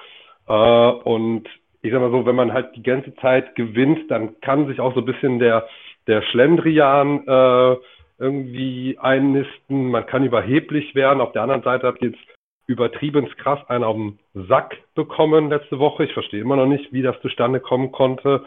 Äh, 0.48 0.52
und 0.52 1.48
ich 1.82 1.92
sag 1.92 2.00
mal 2.00 2.11
so, 2.11 2.26
wenn 2.26 2.37
man 2.37 2.52
halt 2.52 2.74
die 2.76 2.82
ganze 2.82 3.14
Zeit 3.16 3.54
gewinnt, 3.54 4.11
dann 4.11 4.40
kann 4.40 4.66
sich 4.66 4.80
auch 4.80 4.94
so 4.94 5.00
ein 5.00 5.06
bisschen 5.06 5.38
der, 5.38 5.68
der 6.06 6.22
Schlendrian 6.22 7.26
äh, 7.26 7.76
irgendwie 8.18 8.98
einnisten. 8.98 9.90
Man 9.90 10.06
kann 10.06 10.24
überheblich 10.24 10.94
werden. 10.94 11.20
Auf 11.20 11.32
der 11.32 11.42
anderen 11.42 11.62
Seite 11.62 11.87
ihr 12.02 12.11
jetzt 12.11 12.20
übertrieben 12.66 13.26
krass 13.37 13.61
einen 13.68 13.85
auf 13.85 13.96
den 13.96 14.18
Sack 14.48 14.76
bekommen 14.94 15.50
letzte 15.50 15.78
Woche. 15.78 16.04
Ich 16.04 16.12
verstehe 16.12 16.40
immer 16.40 16.56
noch 16.56 16.66
nicht, 16.66 16.92
wie 16.92 17.02
das 17.02 17.20
zustande 17.20 17.61
kommen 17.61 17.92
konnte. 17.92 18.44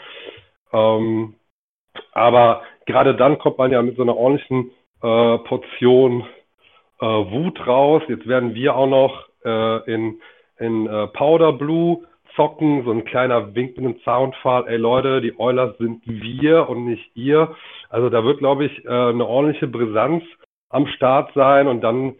Ähm, 0.74 1.36
aber 2.12 2.64
gerade 2.86 3.16
dann 3.16 3.40
kommt 3.40 3.58
man 3.58 3.72
ja 3.72 3.82
mit 3.82 3.96
so 3.96 4.02
einer 4.02 4.18
ordentlichen 4.18 4.72
äh, 5.02 5.38
Portion 5.40 6.26
äh, 7.00 7.06
Wut 7.06 7.66
raus. 7.66 8.04
Jetzt 8.08 8.28
werden 8.28 8.54
wir 8.54 8.76
auch 8.76 8.88
noch 8.88 9.28
äh, 9.46 9.94
in, 9.94 10.22
in 10.60 10.88
äh, 10.88 11.08
Powder 11.08 11.54
Blue 11.54 12.06
zocken, 12.36 12.84
so 12.86 12.92
ein 12.92 13.06
kleiner 13.06 13.56
Wink 13.56 13.78
mit 13.78 13.86
einem 13.86 14.00
Soundfall. 14.04 14.68
Ey 14.68 14.78
Leute, 14.78 15.22
die 15.22 15.38
Oilers 15.38 15.78
sind 15.78 16.02
wir 16.06 16.70
und 16.70 16.86
nicht 16.86 17.12
ihr. 17.16 17.56
Also 17.90 18.10
da 18.10 18.24
wird, 18.24 18.40
glaube 18.40 18.66
ich, 18.66 18.86
äh, 18.86 18.90
eine 18.90 19.26
ordentliche 19.26 19.68
Brisanz 19.68 20.24
am 20.70 20.88
Start 20.88 21.34
sein 21.34 21.68
und 21.68 21.82
dann 21.82 22.16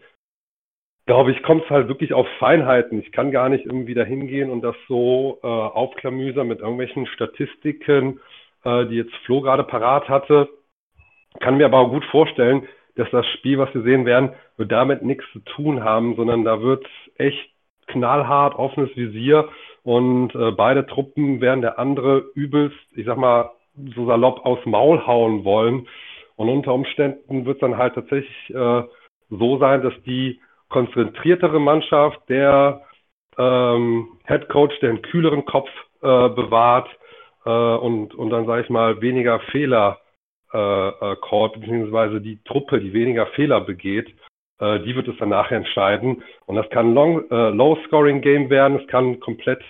glaube 1.06 1.32
ich, 1.32 1.42
kommt 1.42 1.64
es 1.64 1.70
halt 1.70 1.88
wirklich 1.88 2.12
auf 2.12 2.26
Feinheiten. 2.38 3.00
Ich 3.00 3.12
kann 3.12 3.30
gar 3.30 3.48
nicht 3.48 3.66
irgendwie 3.66 3.94
da 3.94 4.04
hingehen 4.04 4.50
und 4.50 4.62
das 4.62 4.76
so 4.86 5.38
äh, 5.42 5.46
aufklamüsern 5.46 6.46
mit 6.46 6.60
irgendwelchen 6.60 7.06
Statistiken, 7.06 8.20
äh, 8.64 8.86
die 8.86 8.96
jetzt 8.96 9.14
Flo 9.24 9.40
gerade 9.40 9.64
parat 9.64 10.08
hatte. 10.08 10.48
Kann 11.40 11.56
mir 11.56 11.66
aber 11.66 11.88
gut 11.88 12.04
vorstellen, 12.06 12.66
dass 12.96 13.10
das 13.10 13.26
Spiel, 13.26 13.58
was 13.58 13.72
wir 13.74 13.82
sehen 13.82 14.04
werden, 14.04 14.34
wird 14.56 14.70
damit 14.70 15.02
nichts 15.02 15.24
zu 15.32 15.40
tun 15.40 15.82
haben, 15.82 16.16
sondern 16.16 16.44
da 16.44 16.60
wird 16.60 16.86
echt 17.16 17.50
knallhart 17.92 18.54
offenes 18.56 18.94
Visier 18.96 19.48
und 19.82 20.34
äh, 20.34 20.50
beide 20.52 20.86
Truppen 20.86 21.40
werden 21.40 21.62
der 21.62 21.78
andere 21.78 22.24
übelst, 22.34 22.78
ich 22.94 23.06
sag 23.06 23.16
mal, 23.16 23.50
so 23.94 24.06
salopp 24.06 24.44
aus 24.44 24.58
Maul 24.64 25.06
hauen 25.06 25.44
wollen. 25.44 25.86
Und 26.36 26.48
unter 26.48 26.74
Umständen 26.74 27.44
wird 27.44 27.56
es 27.56 27.60
dann 27.60 27.76
halt 27.76 27.94
tatsächlich 27.94 28.50
äh, 28.50 28.82
so 29.30 29.58
sein, 29.58 29.82
dass 29.82 29.94
die 30.04 30.40
konzentriertere 30.68 31.60
Mannschaft, 31.60 32.20
der 32.28 32.82
ähm, 33.38 34.08
Head 34.26 34.48
Coach, 34.48 34.78
der 34.80 34.90
einen 34.90 35.02
kühleren 35.02 35.44
Kopf 35.44 35.68
äh, 36.02 36.28
bewahrt 36.28 36.88
äh, 37.44 37.50
und, 37.50 38.14
und 38.14 38.30
dann, 38.30 38.46
sage 38.46 38.62
ich 38.62 38.70
mal, 38.70 39.00
weniger 39.00 39.40
Fehler 39.50 39.98
äh, 40.52 40.88
äh, 40.88 41.16
callt, 41.16 41.54
beziehungsweise 41.54 42.20
die 42.20 42.42
Truppe, 42.44 42.80
die 42.80 42.92
weniger 42.92 43.26
Fehler 43.28 43.60
begeht, 43.60 44.12
äh, 44.60 44.80
die 44.80 44.94
wird 44.94 45.08
es 45.08 45.16
dann 45.18 45.30
nachher 45.30 45.58
entscheiden. 45.58 46.22
Und 46.46 46.56
das 46.56 46.68
kann 46.70 46.96
ein 46.96 47.30
äh, 47.30 47.50
Low-Scoring-Game 47.50 48.50
werden, 48.50 48.78
es 48.80 48.86
kann 48.88 49.18
komplett 49.20 49.62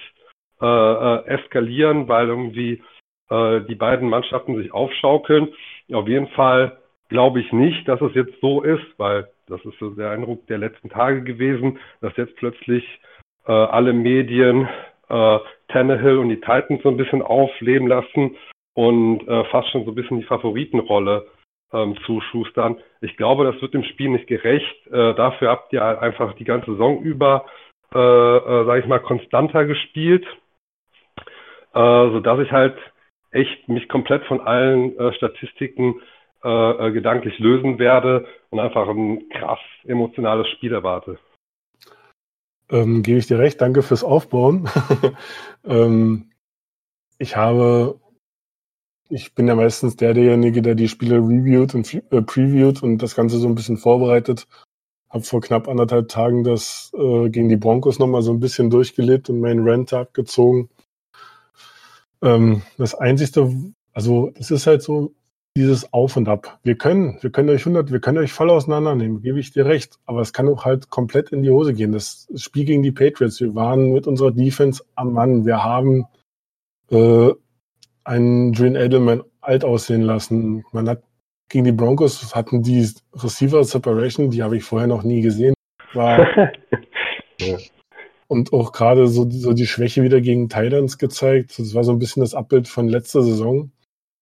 äh, 0.61 0.66
äh, 0.66 1.24
eskalieren, 1.26 2.07
weil 2.07 2.29
irgendwie 2.29 2.83
äh, 3.31 3.62
die 3.62 3.74
beiden 3.74 4.11
Mannschaften 4.11 4.57
sich 4.57 4.74
aufschaukeln. 4.74 5.48
Auf 5.90 6.07
jeden 6.07 6.29
Fall 6.29 6.76
glaube 7.09 7.40
ich 7.40 7.50
nicht, 7.50 7.88
dass 7.88 8.00
es 8.03 8.14
jetzt 8.14 8.38
so 8.42 8.61
ist, 8.62 8.85
weil 8.98 9.29
das 9.46 9.64
ist 9.64 9.79
so 9.79 9.88
der 9.90 10.11
Eindruck 10.11 10.46
der 10.48 10.59
letzten 10.59 10.90
Tage 10.90 11.22
gewesen, 11.22 11.79
dass 12.03 12.14
jetzt 12.18 12.37
plötzlich 12.37 12.85
äh, 13.46 13.53
alle 13.53 13.94
Medien 13.94 14.68
äh, 15.09 15.38
Tannehill 15.68 16.18
und 16.18 16.29
die 16.29 16.40
Titans 16.40 16.83
so 16.83 16.90
ein 16.90 16.98
bisschen 16.98 17.22
aufleben 17.22 17.88
lassen 17.88 18.37
und 18.74 19.24
fast 19.50 19.68
schon 19.70 19.85
so 19.85 19.90
ein 19.90 19.94
bisschen 19.94 20.20
die 20.20 20.26
Favoritenrolle 20.26 21.26
ähm, 21.73 21.97
zuschustern. 22.05 22.79
Ich 23.01 23.17
glaube, 23.17 23.45
das 23.45 23.61
wird 23.63 23.75
dem 23.75 23.85
Spiel 23.85 24.11
nicht 24.11 24.27
gerecht. 24.27 24.87
Äh, 24.89 25.15
dafür 25.15 25.51
habt 25.51 25.73
ihr 25.73 25.85
einfach 26.01 26.35
die 26.35 26.45
ganze 26.45 26.73
Saison 26.73 27.01
über, 27.03 27.47
äh, 27.95 27.99
äh, 27.99 28.65
sage 28.67 28.81
ich 28.81 28.87
mal, 28.87 29.01
konstanter 29.01 29.65
gespielt, 29.65 30.27
äh, 31.75 32.11
sodass 32.11 32.41
ich 32.41 32.53
halt 32.53 32.77
echt 33.31 33.69
mich 33.69 33.89
komplett 33.89 34.25
von 34.25 34.41
allen 34.41 34.99
äh, 34.99 35.13
Statistiken 35.15 36.01
äh, 36.43 36.49
äh, 36.89 36.93
gedanklich 36.93 37.39
lösen 37.39 37.79
werde 37.79 38.27
und 38.49 38.61
einfach 38.61 38.89
ein 38.89 39.29
krass 39.29 39.59
emotionales 39.85 40.49
Spiel 40.49 40.73
erwarte. 40.73 41.19
Ähm, 42.71 43.03
Gebe 43.03 43.19
ich 43.19 43.27
dir 43.27 43.39
recht, 43.39 43.61
danke 43.61 43.83
fürs 43.83 44.05
Aufbauen. 44.05 44.69
ähm, 45.65 46.31
ich 47.19 47.37
habe, 47.37 48.01
ich 49.11 49.35
bin 49.35 49.49
ja 49.49 49.55
meistens 49.55 49.96
der 49.96 50.14
derjenige, 50.14 50.62
der 50.62 50.75
die 50.75 50.88
Spiele 50.88 51.16
reviewt 51.16 51.75
und 51.75 51.92
äh, 51.92 52.23
previewt 52.23 52.83
und 52.83 52.99
das 52.99 53.14
Ganze 53.14 53.38
so 53.38 53.49
ein 53.49 53.55
bisschen 53.55 53.77
vorbereitet. 53.77 54.46
Habe 55.11 55.25
vor 55.25 55.40
knapp 55.40 55.68
anderthalb 55.68 56.09
Tagen 56.09 56.44
das 56.44 56.92
äh, 56.94 57.29
gegen 57.29 57.49
die 57.49 57.57
Broncos 57.57 57.99
nochmal 57.99 58.23
so 58.23 58.33
ein 58.33 58.40
bisschen 58.40 58.70
durchgelebt 58.70 59.29
und 59.29 59.40
meinen 59.40 59.64
Rent 59.68 59.92
abgezogen. 59.92 60.70
Ähm, 62.23 62.62
das 62.79 62.94
Einzige, 62.94 63.73
also 63.92 64.33
es 64.37 64.51
ist 64.51 64.66
halt 64.66 64.83
so, 64.83 65.12
dieses 65.57 65.92
Auf 65.92 66.16
und 66.16 66.29
Ab. 66.29 66.61
Wir 66.62 66.77
können, 66.77 67.18
wir 67.20 67.31
können 67.31 67.51
euch 67.51 67.62
100, 67.62 67.90
wir 67.90 68.01
können 68.01 68.18
euch 68.18 68.33
voll 68.33 68.51
auseinandernehmen, 68.51 69.20
gebe 69.20 69.40
ich 69.40 69.51
dir 69.51 69.66
recht. 69.66 69.99
Aber 70.07 70.20
es 70.20 70.33
kann 70.33 70.49
auch 70.49 70.64
halt 70.64 70.90
komplett 70.90 71.31
in 71.31 71.42
die 71.42 71.51
Hose 71.51 71.75
gehen. 71.75 71.92
Das 71.92 72.29
Spiel 72.37 72.64
gegen 72.64 72.83
die 72.83 72.92
Patriots, 72.92 73.40
wir 73.40 73.55
waren 73.55 73.92
mit 73.92 74.07
unserer 74.07 74.31
Defense 74.31 74.85
am 74.94 75.12
Mann. 75.12 75.44
Wir 75.44 75.64
haben 75.64 76.07
äh, 76.90 77.33
einen 78.05 78.53
Julian 78.53 78.77
Edelman 78.77 79.23
alt 79.41 79.65
aussehen 79.65 80.03
lassen. 80.03 80.65
Man 80.73 80.89
hat 80.89 81.03
gegen 81.49 81.65
die 81.65 81.73
Broncos 81.73 82.35
hatten 82.35 82.63
die 82.63 82.89
Receiver 83.15 83.65
Separation, 83.65 84.31
die 84.31 84.43
habe 84.43 84.57
ich 84.57 84.65
vorher 84.65 84.87
noch 84.87 85.03
nie 85.03 85.21
gesehen. 85.21 85.55
War, 85.95 86.29
ja. 87.41 87.59
Und 88.29 88.53
auch 88.53 88.71
gerade 88.71 89.09
so, 89.09 89.29
so 89.29 89.53
die 89.53 89.67
Schwäche 89.67 90.05
wieder 90.05 90.21
gegen 90.21 90.49
Titans 90.49 90.99
gezeigt. 90.99 91.59
Das 91.59 91.75
war 91.75 91.83
so 91.83 91.91
ein 91.91 91.99
bisschen 91.99 92.21
das 92.21 92.35
Abbild 92.35 92.69
von 92.69 92.87
letzter 92.89 93.23
Saison 93.23 93.73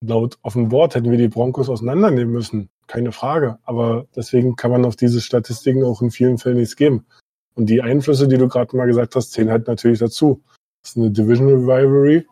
laut 0.01 0.39
auf 0.43 0.53
dem 0.53 0.69
Board 0.69 0.95
hätten 0.95 1.11
wir 1.11 1.19
die 1.19 1.29
Broncos 1.29 1.69
auseinandernehmen 1.69 2.33
müssen. 2.33 2.71
Keine 2.87 3.13
Frage. 3.13 3.59
Aber 3.65 4.07
deswegen 4.15 4.57
kann 4.57 4.71
man 4.71 4.85
auf 4.85 4.97
diese 4.97 5.21
Statistiken 5.21 5.85
auch 5.85 6.03
in 6.03 6.11
vielen 6.11 6.39
Fällen 6.39 6.59
nichts 6.59 6.77
geben. 6.77 7.07
Und 7.55 7.67
die 7.67 7.83
Einflüsse, 7.83 8.29
die 8.29 8.39
du 8.39 8.49
gerade 8.49 8.77
mal 8.77 8.87
gesagt 8.87 9.17
hast, 9.17 9.33
zählen 9.33 9.51
halt 9.51 9.67
natürlich 9.67 9.99
dazu. 9.99 10.43
Das 10.83 10.93
ist 10.93 10.97
eine 10.97 11.11
Divisional 11.11 11.57
Rivalry. 11.57 12.27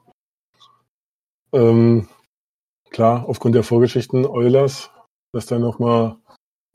Ähm, 1.56 2.08
klar, 2.90 3.24
aufgrund 3.26 3.54
der 3.54 3.62
Vorgeschichten 3.62 4.26
Eulers, 4.26 4.92
dass 5.32 5.46
da 5.46 5.58
nochmal 5.58 6.16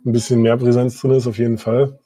ein 0.06 0.12
bisschen 0.12 0.42
mehr 0.42 0.58
Präsenz 0.58 1.00
drin 1.00 1.12
ist, 1.12 1.28
auf 1.28 1.38
jeden 1.38 1.58
Fall. 1.58 2.00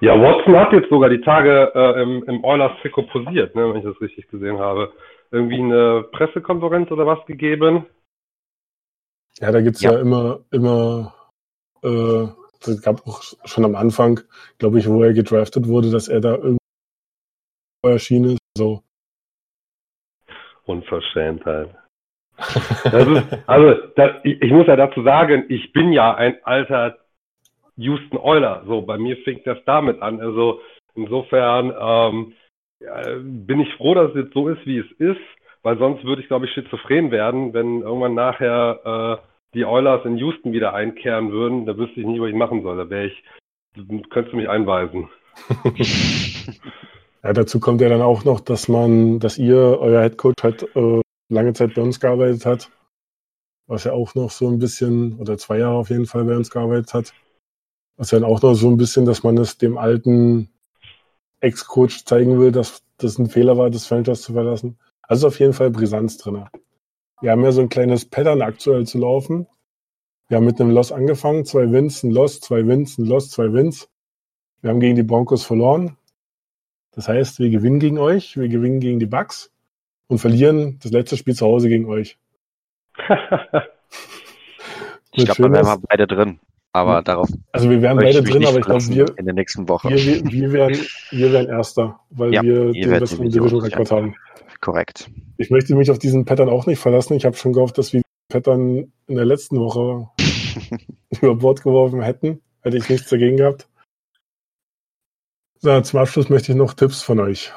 Ja, 0.00 0.20
Watson 0.20 0.56
hat 0.56 0.72
jetzt 0.72 0.88
sogar 0.90 1.10
die 1.10 1.20
Tage 1.20 1.70
äh, 1.74 2.02
im, 2.02 2.24
im 2.24 2.42
Oilers-Trikot 2.42 3.04
posiert, 3.12 3.54
ne, 3.54 3.68
wenn 3.68 3.76
ich 3.76 3.84
das 3.84 4.00
richtig 4.00 4.28
gesehen 4.28 4.58
habe 4.58 4.92
irgendwie 5.32 5.60
eine 5.60 6.04
Pressekonferenz 6.12 6.90
oder 6.90 7.06
was 7.06 7.24
gegeben? 7.26 7.86
Ja, 9.38 9.50
da 9.50 9.62
gibt's 9.62 9.80
ja. 9.80 9.92
ja 9.92 9.98
immer, 9.98 10.40
immer, 10.50 11.14
äh, 11.82 12.26
es 12.60 12.82
gab 12.82 13.06
auch 13.08 13.22
schon 13.44 13.64
am 13.64 13.74
Anfang, 13.74 14.20
glaube 14.58 14.78
ich, 14.78 14.88
wo 14.88 15.02
er 15.02 15.14
gedraftet 15.14 15.66
wurde, 15.66 15.90
dass 15.90 16.08
er 16.08 16.20
da 16.20 16.34
irgendwie 16.34 16.58
erschienen 17.84 18.32
ist. 18.32 18.38
So. 18.56 18.82
Unverschämtheit. 20.66 21.70
Ist, 22.84 23.48
also, 23.48 23.74
das, 23.96 24.10
ich, 24.24 24.40
ich, 24.42 24.50
muss 24.50 24.66
ja 24.66 24.76
dazu 24.76 25.02
sagen, 25.02 25.44
ich 25.48 25.72
bin 25.72 25.92
ja 25.92 26.14
ein 26.14 26.36
alter 26.44 26.98
Houston 27.76 28.18
Euler. 28.18 28.62
So, 28.66 28.82
bei 28.82 28.98
mir 28.98 29.16
fängt 29.18 29.46
das 29.46 29.58
damit 29.64 30.00
an. 30.02 30.20
Also, 30.20 30.60
insofern, 30.94 31.72
ähm, 31.78 32.32
ja, 32.80 33.02
bin 33.22 33.60
ich 33.60 33.72
froh, 33.74 33.94
dass 33.94 34.10
es 34.10 34.16
jetzt 34.16 34.34
so 34.34 34.48
ist, 34.48 34.64
wie 34.66 34.78
es 34.78 34.90
ist, 34.92 35.20
weil 35.62 35.78
sonst 35.78 36.04
würde 36.04 36.22
ich, 36.22 36.28
glaube 36.28 36.46
ich, 36.46 36.52
schizophren 36.52 37.10
werden, 37.10 37.54
wenn 37.54 37.82
irgendwann 37.82 38.14
nachher 38.14 39.20
äh, 39.22 39.26
die 39.54 39.64
Oilers 39.64 40.04
in 40.04 40.16
Houston 40.18 40.52
wieder 40.52 40.74
einkehren 40.74 41.30
würden. 41.30 41.66
Da 41.66 41.76
wüsste 41.76 42.00
ich 42.00 42.06
nicht, 42.06 42.20
was 42.20 42.30
ich 42.30 42.34
machen 42.34 42.62
soll. 42.62 42.76
Da 42.76 42.90
wäre 42.90 43.06
ich, 43.06 43.24
könntest 44.10 44.32
du 44.32 44.36
mich 44.36 44.48
einweisen. 44.48 45.08
ja, 47.22 47.32
dazu 47.32 47.60
kommt 47.60 47.80
ja 47.80 47.88
dann 47.88 48.02
auch 48.02 48.24
noch, 48.24 48.40
dass 48.40 48.68
man, 48.68 49.20
dass 49.20 49.38
ihr, 49.38 49.56
euer 49.56 50.02
Headcoach 50.02 50.42
halt 50.42 50.74
äh, 50.74 51.00
lange 51.28 51.52
Zeit 51.52 51.74
bei 51.74 51.82
uns 51.82 52.00
gearbeitet 52.00 52.44
hat, 52.46 52.70
was 53.66 53.84
ja 53.84 53.92
auch 53.92 54.14
noch 54.14 54.30
so 54.30 54.48
ein 54.48 54.58
bisschen, 54.58 55.18
oder 55.18 55.38
zwei 55.38 55.58
Jahre 55.58 55.76
auf 55.76 55.90
jeden 55.90 56.06
Fall 56.06 56.24
bei 56.24 56.36
uns 56.36 56.50
gearbeitet 56.50 56.94
hat. 56.94 57.12
Was 57.96 58.10
ja 58.10 58.18
dann 58.18 58.28
auch 58.28 58.42
noch 58.42 58.54
so 58.54 58.68
ein 58.68 58.76
bisschen, 58.76 59.04
dass 59.04 59.22
man 59.22 59.38
es 59.38 59.58
dem 59.58 59.78
alten 59.78 60.48
Ex-Coach 61.40 62.04
zeigen 62.04 62.40
will, 62.40 62.50
dass 62.50 62.82
das 62.96 63.18
ein 63.18 63.28
Fehler 63.28 63.56
war, 63.56 63.70
das 63.70 63.86
Franchise 63.86 64.22
zu 64.22 64.32
verlassen. 64.32 64.78
Also 65.02 65.28
auf 65.28 65.38
jeden 65.38 65.52
Fall 65.52 65.70
Brisanz 65.70 66.16
drin. 66.16 66.44
Wir 67.20 67.30
haben 67.30 67.44
ja 67.44 67.52
so 67.52 67.60
ein 67.60 67.68
kleines 67.68 68.04
Pattern 68.04 68.42
aktuell 68.42 68.86
zu 68.86 68.98
laufen. 68.98 69.46
Wir 70.28 70.38
haben 70.38 70.46
mit 70.46 70.60
einem 70.60 70.70
Loss 70.70 70.92
angefangen, 70.92 71.44
zwei 71.44 71.70
Wins, 71.70 72.02
ein 72.02 72.10
Loss, 72.10 72.40
zwei 72.40 72.66
Wins, 72.66 72.98
ein 72.98 73.04
Loss, 73.04 73.30
zwei 73.30 73.52
Wins. 73.52 73.88
Wir 74.60 74.70
haben 74.70 74.80
gegen 74.80 74.96
die 74.96 75.02
Broncos 75.02 75.44
verloren. 75.44 75.96
Das 76.92 77.08
heißt, 77.08 77.38
wir 77.38 77.50
gewinnen 77.50 77.80
gegen 77.80 77.98
euch, 77.98 78.36
wir 78.36 78.48
gewinnen 78.48 78.80
gegen 78.80 79.00
die 79.00 79.06
Bucks 79.06 79.50
und 80.08 80.18
verlieren 80.18 80.78
das 80.82 80.92
letzte 80.92 81.16
Spiel 81.16 81.34
zu 81.34 81.46
Hause 81.46 81.68
gegen 81.68 81.86
euch. 81.86 82.18
ich 85.12 85.24
glaube, 85.24 85.42
da 85.42 85.52
wären 85.52 85.66
wir 85.66 85.78
beide 85.88 86.06
drin. 86.06 86.38
Aber 86.74 86.94
ja. 86.94 87.02
darauf. 87.02 87.28
Also 87.52 87.68
wir 87.68 87.82
wären 87.82 87.98
beide 87.98 88.22
drin, 88.22 88.46
aber 88.46 88.58
ich 88.58 88.64
glaube, 88.64 88.86
wir 88.88 89.06
in 89.18 89.26
der 89.26 89.34
nächsten 89.34 89.68
Woche. 89.68 89.90
Wir, 89.90 89.98
wir, 89.98 90.24
wir, 90.24 90.52
wären, 90.52 90.78
wir 91.10 91.32
wären 91.32 91.48
Erster, 91.48 92.00
weil 92.10 92.32
ja, 92.32 92.42
wir 92.42 92.72
den 92.72 92.90
besseren 92.90 93.30
Division-Rekord 93.30 93.90
haben. 93.90 94.14
Korrekt. 94.60 95.10
Ich 95.36 95.50
möchte 95.50 95.74
mich 95.74 95.90
auf 95.90 95.98
diesen 95.98 96.24
Pattern 96.24 96.48
auch 96.48 96.66
nicht 96.66 96.78
verlassen. 96.78 97.14
Ich 97.14 97.26
habe 97.26 97.36
schon 97.36 97.52
gehofft, 97.52 97.76
dass 97.76 97.92
wir 97.92 98.00
Pattern 98.28 98.92
in 99.06 99.16
der 99.16 99.26
letzten 99.26 99.58
Woche 99.58 100.08
über 101.20 101.34
Bord 101.34 101.62
geworfen 101.62 102.00
hätten. 102.00 102.40
Hätte 102.62 102.76
ich 102.78 102.88
nichts 102.88 103.10
dagegen 103.10 103.36
gehabt. 103.36 103.68
So, 105.64 105.80
zum 105.80 106.00
Abschluss 106.00 106.28
möchte 106.28 106.50
ich 106.50 106.58
noch 106.58 106.74
Tipps 106.74 107.02
von 107.02 107.20
euch. 107.20 107.52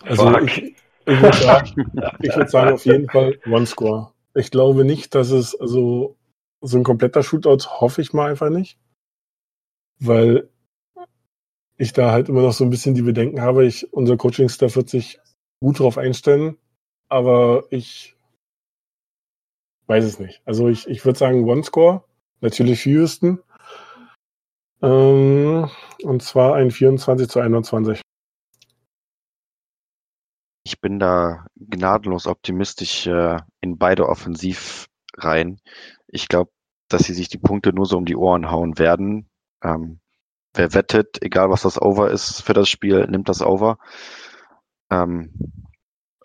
Also 0.00 0.38
ich, 0.38 0.74
ich 1.04 1.20
würde 1.20 1.36
sagen, 1.36 1.76
würd 1.84 2.50
sagen, 2.50 2.72
auf 2.72 2.86
jeden 2.86 3.10
Fall 3.10 3.38
One 3.44 3.66
Score. 3.66 4.14
Ich 4.34 4.50
glaube 4.50 4.86
nicht, 4.86 5.14
dass 5.14 5.32
es 5.32 5.54
also 5.54 6.16
so 6.62 6.78
ein 6.78 6.82
kompletter 6.82 7.22
Shootout 7.22 7.68
hoffe 7.68 8.00
ich 8.00 8.14
mal 8.14 8.30
einfach 8.30 8.48
nicht. 8.48 8.78
Weil 9.98 10.48
ich 11.76 11.92
da 11.92 12.10
halt 12.10 12.30
immer 12.30 12.40
noch 12.40 12.54
so 12.54 12.64
ein 12.64 12.70
bisschen 12.70 12.94
die 12.94 13.02
Bedenken 13.02 13.42
habe. 13.42 13.66
Ich, 13.66 13.92
unser 13.92 14.16
Coaching-Staff 14.16 14.76
wird 14.76 14.88
sich 14.88 15.20
gut 15.62 15.78
drauf 15.78 15.98
einstellen, 15.98 16.56
aber 17.10 17.64
ich 17.68 18.16
weiß 19.88 20.04
es 20.04 20.18
nicht. 20.18 20.40
Also 20.46 20.68
ich, 20.68 20.88
ich 20.88 21.04
würde 21.04 21.18
sagen 21.18 21.46
One 21.46 21.64
Score, 21.64 22.02
natürlich 22.40 22.80
für 22.80 22.90
Houston. 22.90 23.42
Ähm, 24.82 25.68
und 26.02 26.22
zwar 26.22 26.54
ein 26.54 26.70
24 26.70 27.28
zu 27.28 27.40
21. 27.40 28.00
Ich 30.64 30.80
bin 30.80 30.98
da 30.98 31.46
gnadenlos 31.56 32.26
optimistisch 32.26 33.06
äh, 33.06 33.38
in 33.60 33.78
beide 33.78 34.08
Offensivreihen. 34.08 35.60
Ich 36.06 36.28
glaube, 36.28 36.50
dass 36.88 37.02
sie 37.04 37.14
sich 37.14 37.28
die 37.28 37.38
Punkte 37.38 37.72
nur 37.72 37.86
so 37.86 37.96
um 37.96 38.04
die 38.04 38.16
Ohren 38.16 38.50
hauen 38.50 38.78
werden. 38.78 39.28
Ähm, 39.62 40.00
wer 40.54 40.74
wettet, 40.74 41.22
egal 41.22 41.50
was 41.50 41.62
das 41.62 41.80
Over 41.80 42.10
ist 42.10 42.42
für 42.42 42.54
das 42.54 42.68
Spiel, 42.68 43.06
nimmt 43.06 43.28
das 43.28 43.42
Over. 43.42 43.78
Ähm, 44.90 45.32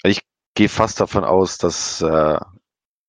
ich 0.03 0.21
gehe 0.55 0.69
fast 0.69 0.99
davon 0.99 1.23
aus, 1.23 1.57
dass 1.57 2.01
äh, 2.01 2.39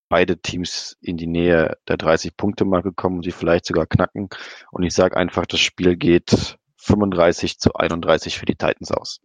beide 0.08 0.38
Teams 0.38 0.96
in 1.00 1.16
die 1.16 1.26
Nähe 1.26 1.76
der 1.88 1.96
30-Punkte-Marke 1.96 2.92
kommen 2.92 3.16
und 3.16 3.24
sie 3.24 3.32
vielleicht 3.32 3.66
sogar 3.66 3.86
knacken. 3.86 4.28
Und 4.70 4.82
ich 4.82 4.94
sage 4.94 5.16
einfach, 5.16 5.46
das 5.46 5.60
Spiel 5.60 5.96
geht 5.96 6.56
35 6.78 7.58
zu 7.58 7.74
31 7.74 8.38
für 8.38 8.46
die 8.46 8.54
Titans 8.54 8.92
aus. 8.92 9.20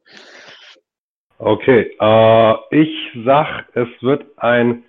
Okay, 1.38 1.96
äh, 2.00 2.56
ich 2.70 2.92
sag, 3.26 3.66
es 3.74 3.88
wird 4.02 4.26
ein 4.38 4.84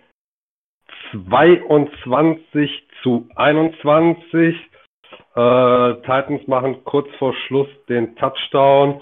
22 1.13 2.71
zu 3.03 3.29
21. 3.37 4.55
Äh, 5.35 5.95
Titans 6.03 6.47
machen 6.47 6.85
kurz 6.85 7.09
vor 7.19 7.35
Schluss 7.47 7.69
den 7.89 8.17
Touchdown 8.17 9.01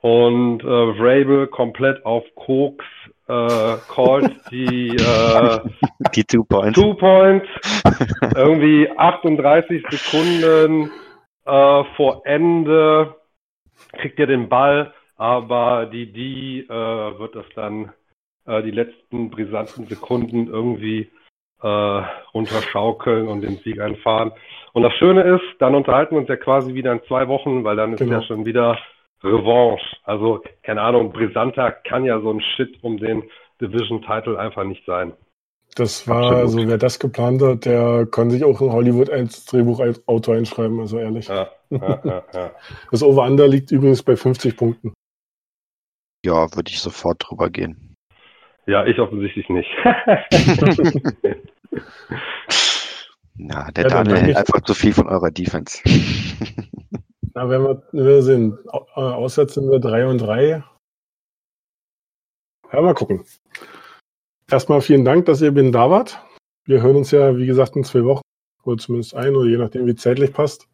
und 0.00 0.62
äh, 0.62 0.66
Vrabel 0.66 1.46
komplett 1.48 2.04
auf 2.04 2.24
Koks 2.34 2.84
äh, 3.32 3.76
called 3.88 4.30
die, 4.50 4.88
äh, 4.88 5.60
die 6.14 6.24
Two 6.24 6.44
Points. 6.44 6.78
Two 6.78 6.94
Points. 6.94 7.46
Irgendwie 8.34 8.88
38 8.96 9.84
Sekunden 9.90 10.90
äh, 11.44 11.84
vor 11.96 12.22
Ende 12.24 13.14
kriegt 13.92 14.18
er 14.18 14.26
den 14.26 14.48
Ball, 14.48 14.92
aber 15.16 15.86
die 15.86 16.12
die 16.12 16.60
äh, 16.60 17.18
wird 17.18 17.34
das 17.34 17.46
dann 17.54 17.92
äh, 18.46 18.62
die 18.62 18.70
letzten 18.70 19.30
brisanten 19.30 19.86
Sekunden 19.86 20.48
irgendwie 20.48 21.10
äh, 21.62 22.02
runterschaukeln 22.34 23.28
und 23.28 23.42
den 23.42 23.56
Sieg 23.58 23.80
einfahren. 23.80 24.32
Und 24.72 24.82
das 24.82 24.92
Schöne 24.94 25.22
ist, 25.22 25.60
dann 25.60 25.74
unterhalten 25.74 26.14
wir 26.14 26.20
uns 26.20 26.28
ja 26.28 26.36
quasi 26.36 26.74
wieder 26.74 26.92
in 26.92 27.02
zwei 27.06 27.28
Wochen, 27.28 27.64
weil 27.64 27.76
dann 27.76 27.92
ist 27.94 28.00
genau. 28.00 28.20
ja 28.20 28.22
schon 28.22 28.44
wieder 28.44 28.78
Revanche. 29.24 29.84
Also, 30.04 30.42
keine 30.62 30.82
Ahnung, 30.82 31.12
brisanter 31.12 31.70
kann 31.70 32.04
ja 32.04 32.20
so 32.20 32.30
ein 32.30 32.40
Shit 32.40 32.82
um 32.82 32.98
den 32.98 33.22
Division-Title 33.60 34.38
einfach 34.38 34.64
nicht 34.64 34.84
sein. 34.84 35.12
Das 35.74 36.06
war, 36.06 36.18
Absolut. 36.18 36.40
also 36.40 36.68
wer 36.68 36.76
das 36.78 36.98
geplant 36.98 37.40
hat, 37.40 37.64
der 37.64 38.06
kann 38.10 38.30
sich 38.30 38.44
auch 38.44 38.60
in 38.60 38.70
Hollywood 38.72 39.08
als 39.08 39.46
Drehbuchautor 39.46 40.34
einschreiben, 40.34 40.80
also 40.80 40.98
ehrlich. 40.98 41.28
Ja, 41.28 41.48
ja, 41.70 42.00
ja, 42.04 42.22
ja. 42.34 42.50
Das 42.90 43.02
Over-Under 43.02 43.48
liegt 43.48 43.70
übrigens 43.70 44.02
bei 44.02 44.16
50 44.16 44.54
Punkten. 44.56 44.92
Ja, 46.24 46.54
würde 46.54 46.70
ich 46.70 46.80
sofort 46.80 47.24
drüber 47.26 47.48
gehen. 47.48 47.96
Ja, 48.66 48.84
ich 48.86 48.98
offensichtlich 48.98 49.48
nicht. 49.48 49.70
Na, 53.34 53.70
der 53.72 53.84
ja, 53.84 53.88
Daniel 53.88 54.18
hält 54.18 54.36
einfach 54.36 54.60
zu 54.60 54.74
viel 54.74 54.92
von 54.92 55.08
eurer 55.08 55.30
Defense. 55.30 55.80
Na, 57.34 57.48
wenn 57.48 57.62
wir, 57.62 57.82
wir 57.92 58.22
sehen, 58.22 58.58
äh, 58.66 59.00
auswärts 59.00 59.54
sind 59.54 59.70
wir 59.70 59.78
3 59.78 60.06
und 60.06 60.18
3. 60.18 60.62
Ja, 62.72 62.80
mal 62.80 62.94
gucken. 62.94 63.24
Erstmal 64.50 64.80
vielen 64.80 65.04
Dank, 65.04 65.26
dass 65.26 65.40
ihr 65.40 65.52
bin 65.52 65.72
da 65.72 65.90
wart. 65.90 66.18
Wir 66.64 66.82
hören 66.82 66.96
uns 66.96 67.10
ja, 67.10 67.36
wie 67.36 67.46
gesagt, 67.46 67.76
in 67.76 67.84
zwei 67.84 68.04
Wochen. 68.04 68.22
Oder 68.64 68.76
zumindest 68.76 69.14
ein, 69.14 69.34
oder 69.34 69.48
je 69.48 69.56
nachdem, 69.56 69.86
wie 69.86 69.94
zeitlich 69.94 70.32
passt. 70.32 70.68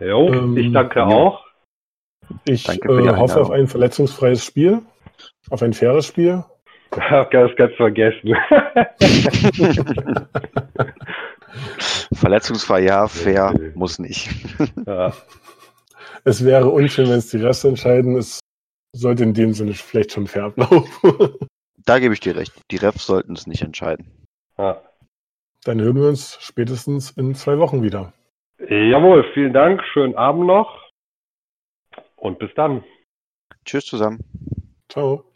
Jo, 0.00 0.32
ähm, 0.32 0.56
ich 0.56 0.72
danke 0.72 1.04
auch. 1.04 1.44
Ich 2.44 2.68
äh, 2.68 3.16
hoffe 3.16 3.40
auf 3.40 3.50
ein 3.50 3.66
verletzungsfreies 3.68 4.44
Spiel. 4.44 4.82
Auf 5.50 5.62
ein 5.62 5.72
faires 5.72 6.06
Spiel. 6.06 6.44
Das 6.90 7.30
ganz 7.30 7.74
vergessen. 7.76 8.34
Verletzungsfrei 12.12 12.80
ja, 12.80 13.06
fair 13.06 13.54
muss 13.74 13.98
nicht. 13.98 14.28
Ja. 14.86 15.12
Es 16.24 16.44
wäre 16.44 16.68
unschön, 16.68 17.08
wenn 17.08 17.18
es 17.18 17.30
die 17.30 17.38
Reste 17.38 17.68
entscheiden. 17.68 18.16
Es 18.16 18.40
sollte 18.94 19.22
in 19.22 19.34
dem 19.34 19.52
Sinne 19.52 19.74
vielleicht 19.74 20.12
schon 20.12 20.26
fair 20.26 20.44
ablaufen. 20.44 20.86
Da 21.86 21.98
gebe 21.98 22.12
ich 22.12 22.20
dir 22.20 22.36
recht. 22.36 22.52
Die 22.70 22.76
Refs 22.76 23.06
sollten 23.06 23.32
es 23.32 23.46
nicht 23.46 23.62
entscheiden. 23.62 24.26
Ja. 24.58 24.82
Dann 25.64 25.80
hören 25.80 25.96
wir 25.96 26.08
uns 26.08 26.36
spätestens 26.40 27.10
in 27.12 27.34
zwei 27.34 27.58
Wochen 27.58 27.82
wieder. 27.82 28.12
Jawohl, 28.58 29.24
vielen 29.32 29.54
Dank. 29.54 29.82
Schönen 29.92 30.14
Abend 30.14 30.46
noch. 30.46 30.90
Und 32.16 32.38
bis 32.38 32.50
dann. 32.54 32.84
Tschüss 33.64 33.86
zusammen. 33.86 34.20
Ciao. 34.90 35.29